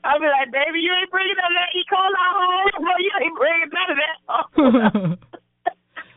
I 0.05 0.19
be 0.19 0.27
like, 0.27 0.51
baby, 0.53 0.81
you 0.81 0.93
ain't 0.93 1.11
bringing 1.11 1.35
none 1.39 1.53
of 1.55 1.59
that 1.59 1.71
E. 1.75 1.83
coli 1.91 2.19
home. 2.19 2.71
No, 2.85 2.93
you 2.99 3.11
ain't 3.23 3.39
bringing 3.39 3.71
none 3.73 3.91
of 3.91 3.99
that 4.03 4.19
home. 4.29 5.17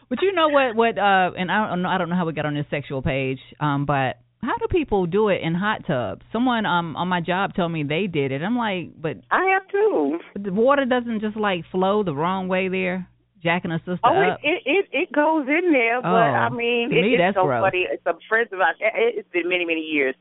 but 0.09 0.21
you 0.21 0.33
know 0.33 0.49
what? 0.49 0.75
What? 0.75 0.97
Uh, 0.97 1.31
and 1.37 1.51
I 1.51 1.69
don't 1.69 1.81
know. 1.83 1.89
I 1.89 1.97
don't 1.97 2.09
know 2.09 2.15
how 2.15 2.25
we 2.25 2.33
got 2.33 2.45
on 2.45 2.55
this 2.55 2.65
sexual 2.69 3.01
page. 3.01 3.39
Um, 3.59 3.85
but 3.85 4.17
how 4.41 4.57
do 4.57 4.67
people 4.69 5.05
do 5.05 5.29
it 5.29 5.41
in 5.41 5.55
hot 5.55 5.85
tubs? 5.87 6.21
Someone 6.31 6.65
um 6.65 6.95
on 6.95 7.07
my 7.07 7.21
job 7.21 7.55
told 7.55 7.71
me 7.71 7.83
they 7.83 8.07
did 8.07 8.31
it. 8.31 8.41
I'm 8.41 8.57
like, 8.57 8.99
but 9.01 9.17
I 9.31 9.45
have 9.53 9.67
too. 9.69 10.19
the 10.35 10.51
water 10.53 10.85
doesn't 10.85 11.21
just 11.21 11.37
like 11.37 11.63
flow 11.71 12.03
the 12.03 12.13
wrong 12.15 12.47
way 12.47 12.67
there, 12.67 13.07
jacking 13.43 13.71
a 13.71 13.79
sister 13.79 13.99
Oh, 14.03 14.21
up. 14.31 14.39
it, 14.43 14.61
it 14.65 14.65
it 14.65 14.85
it 15.03 15.11
goes 15.11 15.47
in 15.47 15.71
there, 15.71 16.01
but 16.01 16.09
Oh, 16.09 16.15
I 16.15 16.49
mean, 16.49 16.91
it, 16.91 17.01
me, 17.01 17.15
it's 17.15 17.35
so 17.35 17.43
gross. 17.45 17.61
funny. 17.63 17.87
Some 18.03 18.19
friends 18.29 18.49
of 18.51 18.59
ours. 18.59 18.75
it- 18.79 19.15
It's 19.19 19.29
been 19.29 19.47
many 19.49 19.65
many 19.65 19.81
years. 19.81 20.15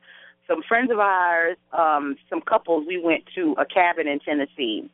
Some 0.49 0.63
friends 0.69 0.91
of 0.93 0.99
ours, 1.01 1.57
um, 1.73 2.17
some 2.31 2.41
couples. 2.41 2.85
We 2.87 2.99
went 3.03 3.25
to 3.35 3.57
a 3.59 3.65
cabin 3.67 4.07
in 4.07 4.21
Tennessee, 4.21 4.89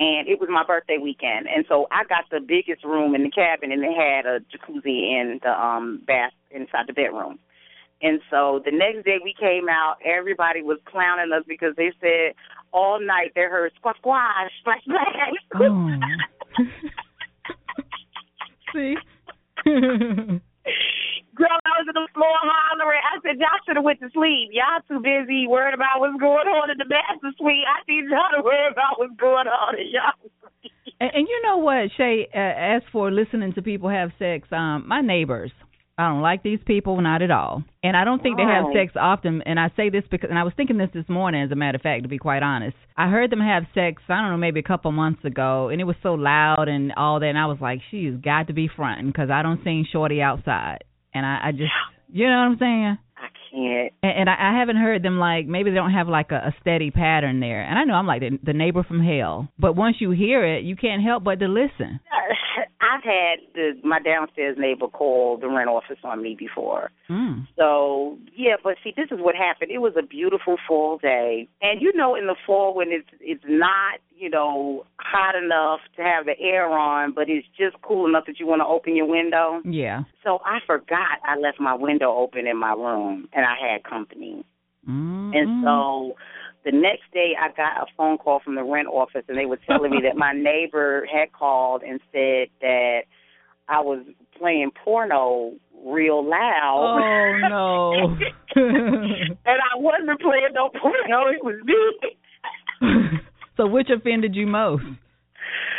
and 0.00 0.26
it 0.26 0.40
was 0.40 0.48
my 0.50 0.64
birthday 0.64 0.98
weekend, 0.98 1.46
and 1.48 1.64
so 1.68 1.86
I 1.92 2.02
got 2.04 2.24
the 2.30 2.40
biggest 2.40 2.82
room 2.84 3.14
in 3.14 3.22
the 3.22 3.30
cabin, 3.30 3.70
and 3.70 3.84
it 3.84 3.94
had 3.94 4.26
a 4.26 4.40
jacuzzi 4.50 5.12
in 5.20 5.38
the 5.42 5.50
um 5.50 6.02
bath 6.06 6.32
inside 6.50 6.86
the 6.88 6.92
bedroom. 6.92 7.38
And 8.02 8.20
so 8.30 8.60
the 8.64 8.72
next 8.72 9.04
day 9.06 9.18
we 9.24 9.32
came 9.32 9.68
out, 9.70 9.96
everybody 10.04 10.60
was 10.62 10.78
clowning 10.84 11.32
us 11.32 11.44
because 11.48 11.74
they 11.76 11.92
said 12.00 12.34
all 12.72 13.00
night 13.00 13.32
they 13.34 13.42
heard 13.42 13.72
squash 13.76 13.96
squash 13.98 14.50
splash 14.60 14.82
splash. 14.82 15.32
Oh. 15.54 15.90
Girl, 21.36 21.60
I 21.68 21.72
was 21.78 21.86
in 21.86 21.94
the 21.94 22.08
floor 22.14 22.32
hollering. 22.32 23.00
I 23.04 23.20
said, 23.20 23.38
y'all 23.38 23.60
should 23.66 23.76
have 23.76 23.84
went 23.84 24.00
to 24.00 24.08
sleep. 24.10 24.50
Y'all 24.52 24.80
too 24.88 25.00
busy 25.04 25.46
worried 25.46 25.74
about 25.74 26.00
what's 26.00 26.18
going 26.18 26.48
on 26.48 26.70
in 26.70 26.78
the 26.78 26.88
master 26.88 27.30
suite. 27.38 27.64
I 27.68 27.84
need 27.86 28.08
y'all 28.08 28.32
to 28.36 28.42
worry 28.42 28.72
about 28.72 28.98
what's 28.98 29.16
going 29.20 29.46
on 29.46 29.78
in 29.78 29.92
y'all. 29.92 30.16
And, 30.98 31.10
and 31.12 31.28
you 31.28 31.42
know 31.44 31.58
what, 31.58 31.90
Shay? 31.96 32.26
Uh, 32.34 32.38
as 32.38 32.82
for 32.90 33.10
listening 33.10 33.52
to 33.54 33.62
people 33.62 33.90
have 33.90 34.10
sex, 34.18 34.48
um, 34.50 34.84
my 34.88 35.02
neighbors, 35.02 35.52
I 35.98 36.08
don't 36.08 36.20
like 36.20 36.42
these 36.42 36.58
people, 36.66 37.00
not 37.00 37.22
at 37.22 37.30
all. 37.30 37.64
And 37.82 37.96
I 37.96 38.04
don't 38.04 38.22
think 38.22 38.36
they 38.36 38.42
have 38.42 38.66
sex 38.74 38.92
often. 39.00 39.40
And 39.46 39.58
I 39.58 39.70
say 39.76 39.88
this 39.88 40.04
because, 40.10 40.28
and 40.28 40.38
I 40.38 40.42
was 40.42 40.52
thinking 40.54 40.76
this 40.76 40.90
this 40.92 41.08
morning, 41.08 41.42
as 41.42 41.50
a 41.50 41.56
matter 41.56 41.76
of 41.76 41.82
fact, 41.82 42.02
to 42.02 42.08
be 42.08 42.18
quite 42.18 42.42
honest. 42.42 42.76
I 42.98 43.08
heard 43.08 43.30
them 43.30 43.40
have 43.40 43.62
sex, 43.74 44.02
I 44.08 44.20
don't 44.20 44.30
know, 44.30 44.36
maybe 44.36 44.60
a 44.60 44.62
couple 44.62 44.92
months 44.92 45.24
ago, 45.24 45.68
and 45.68 45.80
it 45.80 45.84
was 45.84 45.96
so 46.02 46.12
loud 46.12 46.68
and 46.68 46.92
all 46.98 47.20
that. 47.20 47.26
And 47.26 47.38
I 47.38 47.46
was 47.46 47.58
like, 47.62 47.80
she's 47.90 48.14
got 48.22 48.48
to 48.48 48.52
be 48.52 48.68
fronting 48.74 49.06
because 49.06 49.30
I 49.30 49.40
don't 49.40 49.64
see 49.64 49.84
Shorty 49.90 50.20
outside. 50.20 50.84
And 51.14 51.24
I, 51.24 51.48
I 51.48 51.52
just, 51.52 51.72
you 52.12 52.26
know 52.26 52.36
what 52.36 52.52
I'm 52.52 52.58
saying? 52.58 52.98
And, 53.56 54.12
and 54.12 54.30
I, 54.30 54.34
I 54.38 54.58
haven't 54.58 54.76
heard 54.76 55.02
them 55.02 55.18
like 55.18 55.46
maybe 55.46 55.70
they 55.70 55.76
don't 55.76 55.92
have 55.92 56.08
like 56.08 56.30
a, 56.30 56.36
a 56.48 56.54
steady 56.60 56.90
pattern 56.90 57.40
there. 57.40 57.62
And 57.62 57.78
I 57.78 57.84
know 57.84 57.94
I'm 57.94 58.06
like 58.06 58.20
the, 58.20 58.38
the 58.44 58.52
neighbor 58.52 58.82
from 58.82 59.00
hell, 59.00 59.48
but 59.58 59.74
once 59.74 59.96
you 60.00 60.10
hear 60.10 60.44
it, 60.44 60.64
you 60.64 60.76
can't 60.76 61.02
help 61.02 61.24
but 61.24 61.40
to 61.40 61.46
listen. 61.46 62.00
I've 62.80 63.02
had 63.02 63.38
the 63.54 63.72
my 63.82 63.98
downstairs 64.00 64.56
neighbor 64.58 64.88
call 64.88 65.38
the 65.38 65.48
rent 65.48 65.68
office 65.68 65.98
on 66.04 66.22
me 66.22 66.36
before. 66.38 66.90
Mm. 67.10 67.46
So 67.56 68.18
yeah, 68.36 68.56
but 68.62 68.74
see, 68.84 68.92
this 68.96 69.08
is 69.10 69.18
what 69.20 69.34
happened. 69.34 69.70
It 69.70 69.78
was 69.78 69.94
a 69.98 70.06
beautiful 70.06 70.56
fall 70.68 70.98
day, 70.98 71.48
and 71.60 71.82
you 71.82 71.92
know, 71.94 72.14
in 72.14 72.26
the 72.26 72.36
fall 72.46 72.74
when 72.74 72.88
it's 72.90 73.08
it's 73.20 73.44
not 73.46 74.00
you 74.16 74.30
know 74.30 74.84
hot 74.98 75.34
enough 75.34 75.80
to 75.96 76.02
have 76.02 76.26
the 76.26 76.38
air 76.40 76.66
on, 76.66 77.12
but 77.12 77.28
it's 77.28 77.46
just 77.56 77.80
cool 77.82 78.08
enough 78.08 78.24
that 78.26 78.40
you 78.40 78.46
want 78.46 78.60
to 78.60 78.66
open 78.66 78.96
your 78.96 79.06
window. 79.06 79.60
Yeah. 79.64 80.04
So 80.24 80.38
I 80.44 80.58
forgot 80.66 81.18
I 81.24 81.38
left 81.38 81.60
my 81.60 81.74
window 81.74 82.16
open 82.16 82.46
in 82.46 82.56
my 82.56 82.72
room, 82.72 83.28
and 83.32 83.44
I 83.44 83.54
had 83.60 83.84
company. 83.84 84.44
Mm. 84.88 85.36
And 85.36 85.64
so 85.64 86.14
the 86.64 86.72
next 86.72 87.04
day 87.12 87.32
I 87.40 87.48
got 87.56 87.82
a 87.82 87.86
phone 87.96 88.18
call 88.18 88.40
from 88.40 88.56
the 88.56 88.64
rent 88.64 88.88
office 88.88 89.22
and 89.28 89.38
they 89.38 89.46
were 89.46 89.58
telling 89.66 89.90
me 89.90 89.98
that 90.02 90.16
my 90.16 90.32
neighbor 90.36 91.06
had 91.10 91.32
called 91.32 91.82
and 91.82 92.00
said 92.12 92.48
that 92.60 93.02
I 93.68 93.80
was 93.80 94.04
playing 94.38 94.70
porno 94.84 95.52
real 95.84 96.28
loud. 96.28 96.98
Oh 97.00 97.48
no. 97.48 98.16
and 98.56 99.38
I 99.46 99.76
wasn't 99.76 100.20
playing 100.20 100.48
no 100.54 100.70
porno, 100.70 101.28
it 101.28 101.44
was 101.44 101.56
me. 101.64 103.18
so 103.56 103.66
which 103.66 103.88
offended 103.90 104.34
you 104.34 104.46
most? 104.46 104.84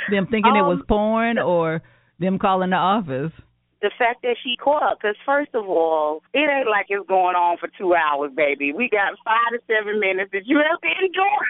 Them 0.09 0.27
thinking 0.27 0.55
it 0.55 0.61
was 0.63 0.79
Um, 0.79 0.85
porn 0.87 1.37
or 1.39 1.81
them 2.19 2.39
calling 2.39 2.69
the 2.71 2.77
office? 2.77 3.31
the 3.79 3.91
fact 3.95 4.23
that 4.23 4.35
she 4.41 4.57
called, 4.57 4.97
because 4.97 5.15
first 5.23 5.53
of 5.53 5.69
all, 5.69 6.23
it 6.33 6.49
ain't 6.49 6.67
like 6.67 6.87
it's 6.89 7.05
going 7.07 7.35
on 7.35 7.57
for 7.61 7.69
two 7.77 7.93
hours, 7.93 8.31
baby. 8.35 8.73
We 8.73 8.89
got 8.89 9.13
five 9.23 9.53
to 9.53 9.59
seven 9.69 9.99
minutes 9.99 10.31
that 10.33 10.47
you 10.47 10.57
have 10.57 10.81
to 10.81 10.89
endure. 10.97 11.45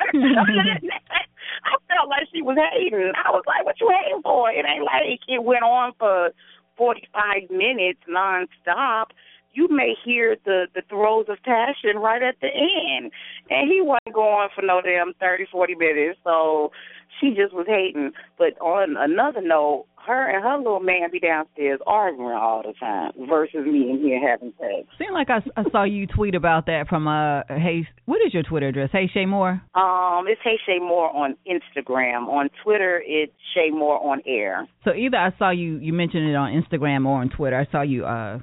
I 1.64 1.72
felt 1.88 2.10
like 2.10 2.28
she 2.34 2.42
was 2.42 2.58
hating. 2.60 3.14
I 3.16 3.32
was 3.32 3.44
like, 3.48 3.64
"What 3.64 3.80
you 3.80 3.88
hating 3.88 4.22
for?" 4.24 4.52
It 4.52 4.66
ain't 4.68 4.84
like 4.84 5.24
it 5.28 5.42
went 5.42 5.64
on 5.64 5.94
for 5.98 6.32
forty-five 6.76 7.50
minutes 7.50 8.00
nonstop. 8.10 9.16
You 9.54 9.68
may 9.70 9.94
hear 10.06 10.36
the 10.46 10.68
the 10.76 10.82
throes 10.90 11.26
of 11.30 11.38
passion 11.44 11.98
right 11.98 12.22
at 12.22 12.36
the 12.42 12.48
end, 12.48 13.12
and 13.50 13.72
he 13.72 13.82
wasn't 13.82 14.14
going 14.14 14.50
for 14.56 14.62
no 14.62 14.82
damn 14.82 15.14
thirty, 15.20 15.46
forty 15.52 15.76
minutes. 15.76 16.20
So 16.24 16.72
she 17.20 17.30
just 17.30 17.54
was 17.54 17.66
hating. 17.68 18.12
But 18.38 18.60
on 18.62 18.96
another 18.98 19.42
note, 19.42 19.86
her 20.06 20.30
and 20.30 20.44
her 20.44 20.58
little 20.58 20.80
man 20.80 21.10
be 21.12 21.20
downstairs 21.20 21.80
arguing 21.88 22.34
all 22.36 22.62
the 22.64 22.74
time 22.80 23.12
versus 23.28 23.66
me 23.66 23.90
in 23.90 24.00
here 24.00 24.20
having 24.26 24.54
sex. 24.60 24.88
Seemed 24.98 25.14
like 25.14 25.30
I, 25.30 25.40
I 25.60 25.64
saw 25.72 25.84
you 25.84 26.08
tweet 26.08 26.36
about 26.36 26.68
that 26.68 26.88
from 26.88 27.08
uh 27.08 27.42
Hey, 27.48 27.88
what 28.06 28.20
is 28.26 28.34
your 28.34 28.44
Twitter 28.44 28.68
address? 28.68 28.90
Hey 28.92 29.10
Shay 29.14 29.26
Moore. 29.26 29.62
Um, 29.76 30.26
it's 30.28 30.42
Hey 30.44 30.58
Shay 30.66 30.80
Moore 30.80 31.10
on 31.16 31.36
Instagram. 31.48 32.28
On 32.28 32.50
Twitter, 32.64 33.02
it's 33.06 33.34
Shay 33.54 33.70
Moore 33.72 34.00
on 34.06 34.22
air. 34.28 34.68
So 34.86 34.94
either 34.94 35.18
I 35.18 35.32
saw 35.38 35.50
you 35.50 35.78
you 35.78 35.94
mentioned 35.94 36.30
it 36.30 36.36
on 36.36 36.52
Instagram 36.52 37.06
or 37.06 37.22
on 37.22 37.30
Twitter. 37.30 37.58
I 37.58 37.72
saw 37.72 37.82
you 37.82 38.06
uh 38.06 38.40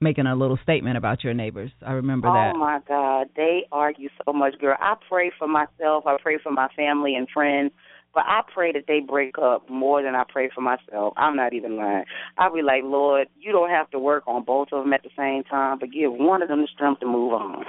making 0.00 0.26
a 0.26 0.34
little 0.34 0.58
statement 0.62 0.96
about 0.96 1.22
your 1.22 1.34
neighbors. 1.34 1.70
I 1.86 1.92
remember 1.92 2.28
oh 2.28 2.32
that. 2.32 2.52
Oh 2.54 2.58
my 2.58 2.80
God, 2.88 3.28
they 3.36 3.66
argue 3.70 4.08
so 4.24 4.32
much, 4.32 4.58
girl. 4.58 4.76
I 4.80 4.94
pray 5.08 5.30
for 5.38 5.46
myself. 5.46 6.04
I 6.06 6.16
pray 6.22 6.38
for 6.42 6.52
my 6.52 6.68
family 6.76 7.14
and 7.14 7.28
friends. 7.32 7.72
But 8.12 8.24
I 8.26 8.40
pray 8.52 8.72
that 8.72 8.84
they 8.88 8.98
break 8.98 9.36
up 9.38 9.70
more 9.70 10.02
than 10.02 10.16
I 10.16 10.24
pray 10.28 10.50
for 10.52 10.62
myself. 10.62 11.14
I'm 11.16 11.36
not 11.36 11.52
even 11.52 11.76
lying. 11.76 12.04
I'll 12.38 12.52
be 12.52 12.62
like, 12.62 12.82
Lord, 12.82 13.28
you 13.38 13.52
don't 13.52 13.70
have 13.70 13.88
to 13.90 14.00
work 14.00 14.24
on 14.26 14.44
both 14.44 14.68
of 14.72 14.82
them 14.82 14.92
at 14.92 15.04
the 15.04 15.10
same 15.16 15.44
time, 15.44 15.78
but 15.78 15.92
give 15.92 16.12
one 16.12 16.42
of 16.42 16.48
them 16.48 16.62
the 16.62 16.68
strength 16.74 17.00
to 17.00 17.06
move 17.06 17.32
on. 17.34 17.64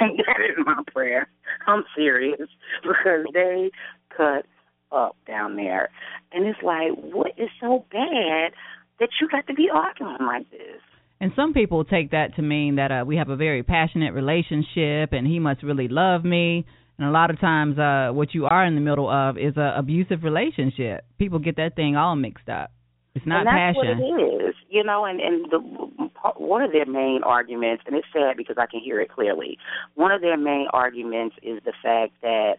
And 0.00 0.18
that 0.26 0.40
is 0.40 0.64
my 0.64 0.82
prayer. 0.90 1.28
I'm 1.66 1.84
serious 1.94 2.48
because 2.82 3.26
they 3.34 3.70
cut 4.16 4.46
up 4.90 5.16
down 5.26 5.56
there. 5.56 5.90
And 6.32 6.46
it's 6.46 6.62
like, 6.62 6.92
what 6.96 7.32
is 7.36 7.50
so 7.60 7.84
bad 7.90 8.52
that 8.98 9.10
you 9.20 9.28
got 9.28 9.46
to 9.48 9.54
be 9.54 9.68
arguing 9.70 10.26
like 10.26 10.50
this? 10.50 10.80
And 11.22 11.30
some 11.36 11.52
people 11.52 11.84
take 11.84 12.10
that 12.10 12.34
to 12.34 12.42
mean 12.42 12.74
that 12.76 12.90
uh, 12.90 13.04
we 13.06 13.14
have 13.14 13.28
a 13.28 13.36
very 13.36 13.62
passionate 13.62 14.12
relationship 14.12 15.12
and 15.12 15.24
he 15.24 15.38
must 15.38 15.62
really 15.62 15.86
love 15.86 16.24
me. 16.24 16.66
And 16.98 17.06
a 17.06 17.12
lot 17.12 17.30
of 17.30 17.38
times, 17.38 17.78
uh, 17.78 18.10
what 18.12 18.34
you 18.34 18.46
are 18.46 18.66
in 18.66 18.74
the 18.74 18.80
middle 18.80 19.08
of 19.08 19.38
is 19.38 19.56
a 19.56 19.74
abusive 19.78 20.24
relationship. 20.24 21.04
People 21.18 21.38
get 21.38 21.54
that 21.58 21.76
thing 21.76 21.94
all 21.94 22.16
mixed 22.16 22.48
up. 22.48 22.72
It's 23.14 23.24
not 23.24 23.46
and 23.46 23.46
that's 23.46 23.76
passion. 23.76 23.98
what 24.00 24.20
it 24.20 24.48
is, 24.48 24.54
you 24.68 24.82
know. 24.82 25.04
And 25.04 25.20
and 25.20 25.46
the 25.48 25.58
one 26.36 26.62
of 26.62 26.72
their 26.72 26.86
main 26.86 27.20
arguments, 27.24 27.84
and 27.86 27.94
it's 27.94 28.08
sad 28.12 28.36
because 28.36 28.56
I 28.58 28.66
can 28.66 28.80
hear 28.80 29.00
it 29.00 29.08
clearly. 29.08 29.58
One 29.94 30.10
of 30.10 30.22
their 30.22 30.36
main 30.36 30.66
arguments 30.72 31.36
is 31.40 31.60
the 31.64 31.72
fact 31.84 32.14
that 32.22 32.54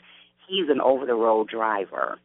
he's 0.47 0.69
an 0.69 0.79
over 0.79 1.05
the 1.05 1.15
road 1.15 1.49
driver. 1.49 2.17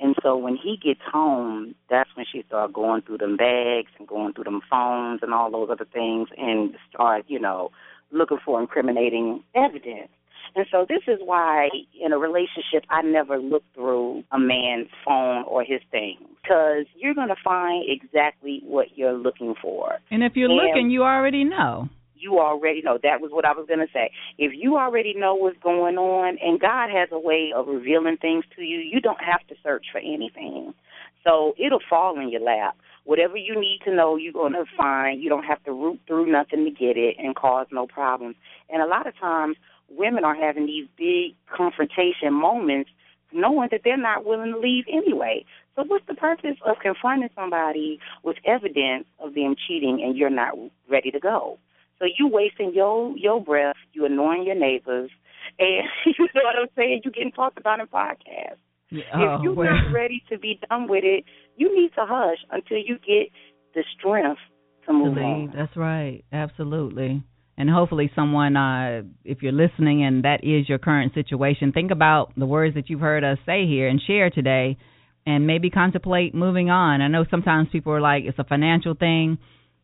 And 0.00 0.16
so 0.22 0.36
when 0.36 0.56
he 0.56 0.78
gets 0.82 1.00
home, 1.12 1.74
that's 1.90 2.10
when 2.14 2.26
she 2.30 2.42
starts 2.46 2.72
going 2.72 3.02
through 3.02 3.18
them 3.18 3.36
bags 3.36 3.90
and 3.98 4.08
going 4.08 4.32
through 4.32 4.44
them 4.44 4.62
phones 4.68 5.20
and 5.22 5.34
all 5.34 5.50
those 5.50 5.68
other 5.70 5.84
things 5.84 6.28
and 6.38 6.74
start, 6.92 7.24
you 7.28 7.38
know, 7.38 7.70
looking 8.10 8.38
for 8.44 8.60
incriminating 8.60 9.42
evidence. 9.54 10.08
And 10.56 10.66
so 10.70 10.84
this 10.88 11.02
is 11.06 11.20
why 11.22 11.68
in 12.00 12.12
a 12.12 12.18
relationship 12.18 12.84
I 12.88 13.02
never 13.02 13.38
look 13.38 13.62
through 13.74 14.24
a 14.32 14.38
man's 14.38 14.88
phone 15.04 15.44
or 15.44 15.62
his 15.62 15.80
things 15.90 16.20
because 16.42 16.86
you're 16.96 17.14
going 17.14 17.28
to 17.28 17.36
find 17.42 17.84
exactly 17.86 18.62
what 18.64 18.96
you're 18.96 19.12
looking 19.12 19.54
for. 19.60 19.98
And 20.10 20.24
if 20.24 20.32
you're 20.34 20.50
and 20.50 20.56
looking, 20.58 20.90
you 20.90 21.04
already 21.04 21.44
know. 21.44 21.88
You 22.20 22.38
already 22.38 22.82
know. 22.82 22.98
That 23.02 23.20
was 23.20 23.30
what 23.32 23.44
I 23.44 23.52
was 23.52 23.66
going 23.66 23.80
to 23.80 23.92
say. 23.92 24.10
If 24.36 24.52
you 24.54 24.76
already 24.76 25.14
know 25.14 25.34
what's 25.34 25.58
going 25.62 25.96
on 25.96 26.36
and 26.42 26.60
God 26.60 26.90
has 26.90 27.08
a 27.10 27.18
way 27.18 27.52
of 27.54 27.66
revealing 27.66 28.18
things 28.18 28.44
to 28.56 28.62
you, 28.62 28.78
you 28.78 29.00
don't 29.00 29.22
have 29.22 29.46
to 29.48 29.54
search 29.62 29.86
for 29.90 29.98
anything. 29.98 30.74
So 31.24 31.54
it'll 31.58 31.80
fall 31.88 32.18
in 32.20 32.30
your 32.30 32.42
lap. 32.42 32.76
Whatever 33.04 33.36
you 33.36 33.58
need 33.58 33.80
to 33.84 33.94
know, 33.94 34.16
you're 34.16 34.32
going 34.32 34.52
to 34.52 34.64
find. 34.76 35.22
You 35.22 35.30
don't 35.30 35.44
have 35.44 35.62
to 35.64 35.72
root 35.72 36.00
through 36.06 36.30
nothing 36.30 36.64
to 36.64 36.70
get 36.70 36.96
it 36.96 37.16
and 37.18 37.34
cause 37.34 37.66
no 37.72 37.86
problems. 37.86 38.36
And 38.68 38.82
a 38.82 38.86
lot 38.86 39.06
of 39.06 39.18
times, 39.18 39.56
women 39.88 40.24
are 40.24 40.34
having 40.34 40.66
these 40.66 40.86
big 40.96 41.34
confrontation 41.54 42.32
moments 42.32 42.90
knowing 43.32 43.68
that 43.70 43.82
they're 43.84 43.96
not 43.96 44.24
willing 44.24 44.52
to 44.52 44.58
leave 44.58 44.84
anyway. 44.92 45.44
So 45.76 45.84
what's 45.84 46.06
the 46.06 46.14
purpose 46.14 46.56
of 46.66 46.76
confronting 46.82 47.30
somebody 47.34 48.00
with 48.22 48.36
evidence 48.44 49.06
of 49.18 49.34
them 49.34 49.54
cheating 49.66 50.02
and 50.04 50.16
you're 50.16 50.30
not 50.30 50.54
ready 50.88 51.10
to 51.10 51.20
go? 51.20 51.58
So 52.00 52.06
you 52.18 52.28
wasting 52.28 52.72
your 52.74 53.16
your 53.16 53.42
breath, 53.42 53.76
you 53.92 54.06
annoying 54.06 54.44
your 54.44 54.58
neighbors, 54.58 55.10
and 55.58 55.84
you 56.06 56.28
know 56.34 56.42
what 56.42 56.56
I'm 56.60 56.68
saying? 56.76 57.02
You 57.04 57.10
getting 57.10 57.32
talked 57.32 57.58
about 57.58 57.78
in 57.78 57.86
podcasts. 57.86 58.56
Yeah, 58.90 59.02
if 59.14 59.42
you're 59.44 59.54
well. 59.54 59.72
not 59.72 59.92
ready 59.92 60.24
to 60.30 60.38
be 60.38 60.58
done 60.68 60.88
with 60.88 61.04
it, 61.04 61.24
you 61.56 61.72
need 61.76 61.90
to 61.94 62.04
hush 62.04 62.38
until 62.50 62.78
you 62.78 62.96
get 62.96 63.30
the 63.74 63.84
strength 63.96 64.40
to 64.86 64.92
move 64.92 65.14
to 65.14 65.20
on. 65.20 65.52
That's 65.54 65.76
right. 65.76 66.24
Absolutely. 66.32 67.22
And 67.56 67.68
hopefully, 67.68 68.10
someone, 68.16 68.56
uh, 68.56 69.02
if 69.22 69.42
you're 69.42 69.52
listening 69.52 70.02
and 70.02 70.24
that 70.24 70.42
is 70.42 70.68
your 70.68 70.78
current 70.78 71.12
situation, 71.12 71.72
think 71.72 71.90
about 71.90 72.32
the 72.36 72.46
words 72.46 72.74
that 72.74 72.88
you've 72.88 73.00
heard 73.00 73.22
us 73.22 73.38
say 73.44 73.66
here 73.66 73.86
and 73.86 74.00
share 74.04 74.30
today, 74.30 74.78
and 75.26 75.46
maybe 75.46 75.68
contemplate 75.68 76.34
moving 76.34 76.70
on. 76.70 77.02
I 77.02 77.08
know 77.08 77.26
sometimes 77.30 77.68
people 77.70 77.92
are 77.92 78.00
like, 78.00 78.24
it's 78.24 78.38
a 78.38 78.44
financial 78.44 78.94
thing, 78.94 79.36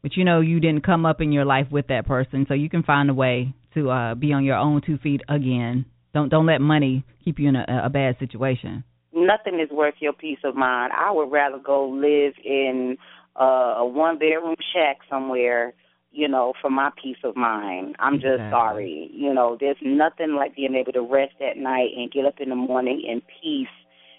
but 0.07 0.17
you 0.17 0.23
know 0.23 0.41
you 0.41 0.61
didn't 0.61 0.87
come 0.87 1.05
up 1.05 1.21
in 1.21 1.33
your 1.33 1.45
life 1.45 1.67
with 1.69 1.89
that 1.89 2.07
person, 2.07 2.47
so 2.47 2.55
you 2.55 2.71
can 2.71 2.85
find 2.85 3.11
a 3.11 3.15
way 3.15 3.53
to 3.75 3.91
uh, 3.91 4.15
be 4.15 4.33
on 4.33 4.45
your 4.45 4.55
own 4.55 4.81
two 4.87 4.99
feet 4.99 5.21
again. 5.29 5.85
Don't 6.15 6.29
don't 6.29 6.47
let 6.47 6.61
money 6.61 7.05
keep 7.25 7.41
you 7.41 7.49
in 7.49 7.57
a, 7.57 7.65
a 7.87 7.91
bad 7.91 8.17
situation. 8.21 8.85
Nothing 9.13 9.59
is 9.59 9.69
worth 9.69 9.95
your 9.99 10.13
peace 10.13 10.39
of 10.45 10.55
mind. 10.55 10.93
I 10.97 11.11
would 11.11 11.33
rather 11.33 11.59
go 11.59 11.89
live 11.89 12.35
in 12.45 12.99
uh, 13.35 13.79
a 13.79 13.85
one 13.85 14.17
bedroom 14.17 14.55
shack 14.73 14.99
somewhere 15.11 15.75
you 16.13 16.29
know, 16.29 16.53
for 16.63 16.71
my 16.71 16.91
peace 17.03 17.19
of 17.25 17.35
mind. 17.37 17.97
I'm 17.99 18.15
just 18.15 18.35
Exactly. 18.35 18.51
sorry. 18.51 19.11
You 19.13 19.35
know, 19.35 19.59
there's 19.59 19.77
nothing 19.83 20.37
like 20.37 20.55
being 20.55 20.77
able 20.77 20.93
to 20.93 21.03
rest 21.03 21.35
at 21.43 21.59
night 21.59 21.91
and 21.97 22.13
get 22.13 22.25
up 22.25 22.37
in 22.39 22.51
the 22.51 22.55
morning 22.55 23.03
in 23.05 23.21
peace 23.43 23.67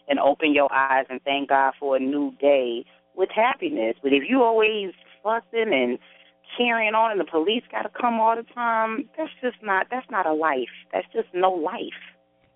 and 0.09 0.19
open 0.19 0.53
your 0.53 0.71
eyes 0.71 1.05
and 1.09 1.21
thank 1.23 1.47
God 1.47 1.73
for 1.79 1.95
a 1.95 1.99
new 1.99 2.33
day 2.41 2.83
with 3.15 3.29
happiness. 3.33 3.95
But 4.03 4.11
if 4.11 4.23
you 4.29 4.43
always 4.43 4.91
fussing 5.23 5.71
and 5.73 5.99
carrying 6.57 6.93
on 6.93 7.11
and 7.11 7.19
the 7.19 7.25
police 7.29 7.63
got 7.71 7.83
to 7.83 7.89
come 7.89 8.19
all 8.19 8.35
the 8.35 8.43
time, 8.53 9.09
that's 9.17 9.31
just 9.41 9.57
not 9.61 9.87
that's 9.91 10.09
not 10.09 10.25
a 10.25 10.33
life. 10.33 10.73
That's 10.93 11.07
just 11.13 11.27
no 11.33 11.51
life. 11.51 12.01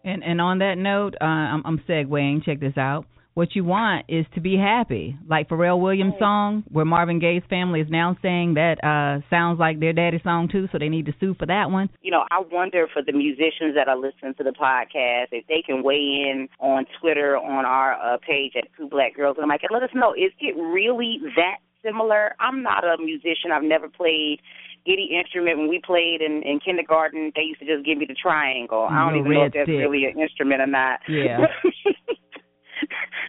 And 0.04 0.24
and 0.24 0.42
on 0.42 0.60
that 0.60 0.78
note, 0.78 1.16
uh, 1.22 1.26
I'm, 1.26 1.62
I'm 1.66 1.78
segueing. 1.88 2.44
Check 2.44 2.60
this 2.60 2.78
out. 2.78 3.06
What 3.34 3.56
you 3.56 3.64
want 3.64 4.08
is 4.10 4.26
to 4.36 4.42
be 4.42 4.58
happy, 4.58 5.16
like 5.26 5.48
Pharrell 5.48 5.80
Williams' 5.80 6.16
song, 6.20 6.66
where 6.70 6.84
Marvin 6.84 7.20
Gaye's 7.20 7.44
family 7.50 7.80
is 7.80 7.88
now 7.90 8.18
saying 8.22 8.56
that 8.56 8.84
uh 8.84 9.22
sounds 9.30 9.58
like 9.58 9.80
their 9.80 9.94
daddy's 9.94 10.24
song 10.24 10.50
too, 10.52 10.68
so 10.72 10.78
they 10.78 10.90
need 10.90 11.06
to 11.06 11.14
sue 11.20 11.34
for 11.40 11.46
that 11.46 11.72
one. 11.72 11.90
you 12.02 12.12
know, 12.12 12.26
I 12.30 12.42
wonder 12.52 12.88
for 12.92 13.02
the 13.02 13.14
musicians 13.14 13.76
that 13.76 13.88
are 13.88 13.96
listening 13.96 14.34
to 14.38 14.44
the 14.44 14.52
podcast 14.52 15.28
if 15.32 15.48
they 15.48 15.62
can 15.66 15.82
weigh 15.82 16.28
in 16.30 16.50
on 16.60 16.86
Twitter 17.00 17.38
on 17.38 17.66
our 17.66 17.94
uh, 17.94 18.18
page 18.18 18.54
at 18.58 18.68
Two 18.78 18.90
Black 18.90 19.16
Girls 19.16 19.38
and 19.40 19.48
Mic 19.48 19.62
and 19.64 19.72
let 19.72 19.84
us 19.84 19.96
know 19.96 20.14
is 20.14 20.32
it 20.42 20.56
really 20.58 21.20
that 21.38 21.60
similar? 21.84 22.36
I'm 22.40 22.64
not 22.64 22.84
a 22.84 22.98
musician. 23.02 23.52
I've 23.54 23.64
never 23.64 23.88
played 23.90 24.40
any 24.88 25.10
instrument. 25.18 25.58
When 25.60 25.70
we 25.70 25.82
played 25.86 26.22
in, 26.22 26.42
in 26.44 26.60
kindergarten, 26.64 27.32
they 27.36 27.44
used 27.44 27.60
to 27.60 27.66
just 27.66 27.86
give 27.86 27.98
me 27.98 28.06
the 28.08 28.16
triangle. 28.16 28.88
I 28.90 29.06
don't 29.06 29.14
The 29.14 29.20
even 29.20 29.34
know 29.34 29.44
if 29.46 29.54
that's 29.54 29.66
stick. 29.66 29.78
really 29.80 30.06
an 30.06 30.20
instrument 30.20 30.62
or 30.62 30.68
not. 30.68 31.00
Yeah. 31.08 31.46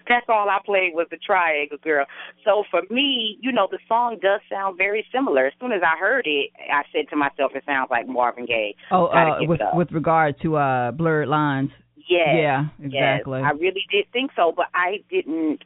That's 0.09 0.27
all 0.29 0.49
I 0.49 0.59
played 0.65 0.93
was 0.95 1.07
the 1.11 1.17
triangle 1.19 1.79
girl. 1.83 2.07
So 2.45 2.65
for 2.71 2.83
me, 2.91 3.38
you 3.41 3.53
know, 3.53 3.69
the 3.71 3.79
song 3.87 4.19
does 4.21 4.41
sound 4.51 4.77
very 4.77 5.07
similar. 5.15 5.47
As 5.47 5.53
soon 5.61 5.73
as 5.73 5.81
I 5.85 5.97
heard 5.99 6.27
it, 6.27 6.51
I 6.73 6.83
said 6.93 7.09
to 7.11 7.17
myself, 7.17 7.53
it 7.55 7.62
sounds 7.67 7.88
like 7.91 8.09
Marvin 8.09 8.47
Gaye. 8.47 8.75
Oh, 8.91 9.07
uh, 9.07 9.37
with 9.43 9.61
with 9.75 9.93
regard 9.93 10.41
to 10.43 10.57
uh 10.57 10.91
blurred 10.93 11.29
lines. 11.29 11.71
Yes. 11.97 12.29
Yeah, 12.35 12.62
Yes, 12.81 12.87
exactly. 12.93 13.41
I 13.41 13.51
really 13.51 13.85
did 13.91 14.07
think 14.12 14.33
so, 14.35 14.53
but 14.55 14.67
I 14.75 15.05
didn't. 15.09 15.61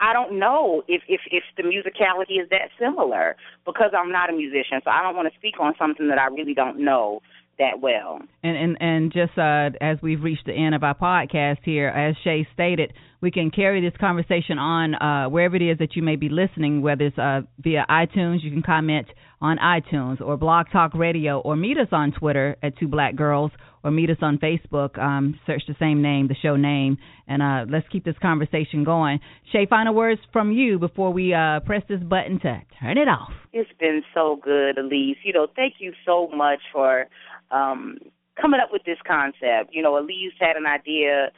I 0.00 0.12
don't 0.12 0.38
know 0.38 0.82
if 0.88 1.02
if 1.08 1.20
if 1.30 1.44
the 1.56 1.62
musicality 1.62 2.42
is 2.42 2.48
that 2.50 2.70
similar 2.78 3.36
because 3.64 3.92
I'm 3.96 4.10
not 4.10 4.30
a 4.30 4.32
musician, 4.32 4.80
so 4.84 4.90
I 4.90 5.02
don't 5.02 5.16
want 5.16 5.32
to 5.32 5.38
speak 5.38 5.54
on 5.60 5.74
something 5.78 6.08
that 6.08 6.18
I 6.18 6.26
really 6.26 6.54
don't 6.54 6.84
know 6.84 7.20
that 7.58 7.80
well. 7.80 8.20
And 8.42 8.56
and 8.56 8.76
and 8.80 9.12
just 9.12 9.38
uh, 9.38 9.70
as 9.80 9.98
we've 10.02 10.22
reached 10.22 10.46
the 10.46 10.52
end 10.52 10.74
of 10.74 10.82
our 10.82 10.94
podcast 10.94 11.58
here, 11.64 11.88
as 11.88 12.16
Shay 12.24 12.46
stated, 12.52 12.92
we 13.20 13.30
can 13.30 13.50
carry 13.50 13.80
this 13.80 13.96
conversation 13.98 14.58
on 14.58 14.94
uh, 14.94 15.28
wherever 15.28 15.56
it 15.56 15.62
is 15.62 15.78
that 15.78 15.96
you 15.96 16.02
may 16.02 16.16
be 16.16 16.28
listening, 16.28 16.82
whether 16.82 17.06
it's 17.06 17.18
uh, 17.18 17.42
via 17.58 17.86
iTunes, 17.88 18.42
you 18.42 18.50
can 18.50 18.62
comment 18.62 19.06
on 19.40 19.58
iTunes 19.58 20.20
or 20.20 20.36
Blog 20.36 20.66
Talk 20.72 20.94
Radio, 20.94 21.38
or 21.40 21.56
meet 21.56 21.78
us 21.78 21.88
on 21.92 22.12
Twitter 22.12 22.56
at 22.62 22.76
Two 22.78 22.88
Black 22.88 23.14
Girls, 23.14 23.50
or 23.84 23.90
meet 23.90 24.10
us 24.10 24.16
on 24.22 24.38
Facebook. 24.38 24.98
Um, 24.98 25.38
search 25.46 25.62
the 25.68 25.76
same 25.78 26.02
name, 26.02 26.26
the 26.26 26.34
show 26.34 26.56
name, 26.56 26.96
and 27.28 27.42
uh, 27.42 27.66
let's 27.70 27.86
keep 27.92 28.04
this 28.04 28.16
conversation 28.20 28.82
going. 28.82 29.20
Shay, 29.52 29.66
final 29.68 29.94
words 29.94 30.20
from 30.32 30.50
you 30.50 30.78
before 30.78 31.12
we 31.12 31.34
uh, 31.34 31.60
press 31.60 31.82
this 31.88 32.00
button 32.00 32.40
to 32.40 32.62
turn 32.80 32.98
it 32.98 33.08
off. 33.08 33.30
It's 33.52 33.70
been 33.78 34.02
so 34.14 34.40
good, 34.42 34.78
Alysse. 34.78 35.18
You 35.22 35.34
know, 35.34 35.46
thank 35.54 35.74
you 35.78 35.92
so 36.04 36.28
much 36.34 36.60
for 36.72 37.06
um 37.50 37.98
coming 38.40 38.58
up 38.60 38.70
with 38.72 38.82
this 38.84 38.98
concept. 39.06 39.70
You 39.72 39.82
know, 39.82 39.96
Alysse 39.96 40.34
had 40.40 40.56
an 40.56 40.66
idea. 40.66 41.30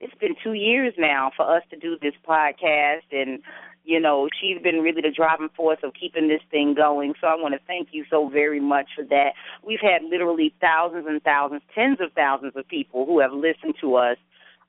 It's 0.00 0.14
been 0.20 0.36
two 0.42 0.52
years 0.52 0.94
now 0.96 1.32
for 1.36 1.44
us 1.56 1.62
to 1.70 1.76
do 1.76 1.96
this 2.00 2.14
podcast, 2.26 3.10
and 3.10 3.40
you 3.88 3.98
know, 3.98 4.28
she's 4.38 4.60
been 4.62 4.80
really 4.82 5.00
the 5.00 5.10
driving 5.10 5.48
force 5.56 5.78
of 5.82 5.94
keeping 5.98 6.28
this 6.28 6.42
thing 6.50 6.74
going. 6.74 7.14
So 7.22 7.26
I 7.26 7.36
want 7.36 7.54
to 7.54 7.60
thank 7.66 7.88
you 7.92 8.04
so 8.10 8.28
very 8.28 8.60
much 8.60 8.90
for 8.94 9.02
that. 9.04 9.30
We've 9.66 9.80
had 9.80 10.04
literally 10.04 10.52
thousands 10.60 11.06
and 11.08 11.22
thousands, 11.22 11.62
tens 11.74 11.96
of 11.98 12.12
thousands 12.12 12.52
of 12.54 12.68
people 12.68 13.06
who 13.06 13.18
have 13.20 13.32
listened 13.32 13.76
to 13.80 13.94
us 13.94 14.18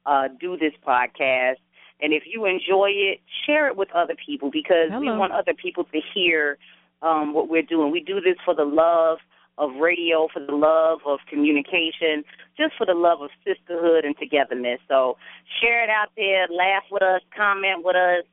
uh, 0.06 0.30
do 0.40 0.56
this 0.56 0.72
podcast. 0.88 1.60
And 2.00 2.14
if 2.14 2.24
you 2.32 2.46
enjoy 2.46 2.92
it, 2.92 3.20
share 3.46 3.68
it 3.68 3.76
with 3.76 3.90
other 3.94 4.16
people 4.16 4.50
because 4.50 4.88
Hello. 4.88 5.02
we 5.02 5.08
want 5.08 5.34
other 5.34 5.54
people 5.54 5.84
to 5.84 6.00
hear 6.16 6.58
um, 7.02 7.34
what 7.34 7.50
we're 7.50 7.62
doing. 7.62 7.92
We 7.92 8.00
do 8.00 8.22
this 8.22 8.38
for 8.46 8.56
the 8.56 8.64
love 8.64 9.18
of 9.58 9.72
radio, 9.82 10.30
for 10.32 10.40
the 10.40 10.56
love 10.56 11.00
of 11.06 11.20
communication, 11.30 12.24
just 12.56 12.72
for 12.78 12.86
the 12.86 12.94
love 12.94 13.20
of 13.20 13.32
sisterhood 13.44 14.06
and 14.06 14.16
togetherness. 14.18 14.80
So 14.88 15.18
share 15.60 15.84
it 15.84 15.90
out 15.90 16.08
there, 16.16 16.48
laugh 16.48 16.84
with 16.90 17.04
us, 17.04 17.20
comment 17.36 17.84
with 17.84 17.98
us, 17.98 18.24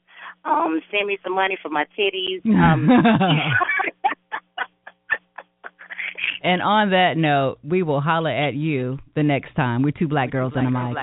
um, 0.46 0.80
send 0.90 1.06
me 1.06 1.18
some 1.22 1.35
money 1.35 1.56
for 1.62 1.68
my 1.68 1.85
titties. 1.98 2.42
Um, 2.56 2.88
and 6.42 6.62
on 6.62 6.90
that 6.90 7.16
note, 7.16 7.59
we 7.62 7.82
will 7.82 8.00
holler 8.00 8.30
at 8.30 8.54
you 8.54 8.98
the 9.14 9.22
next 9.22 9.54
time. 9.54 9.82
We're 9.82 9.90
two 9.90 10.09
black 10.09 10.30
girls 10.30 10.52
and 10.56 10.66
a 10.66 10.70
mic. 10.70 10.96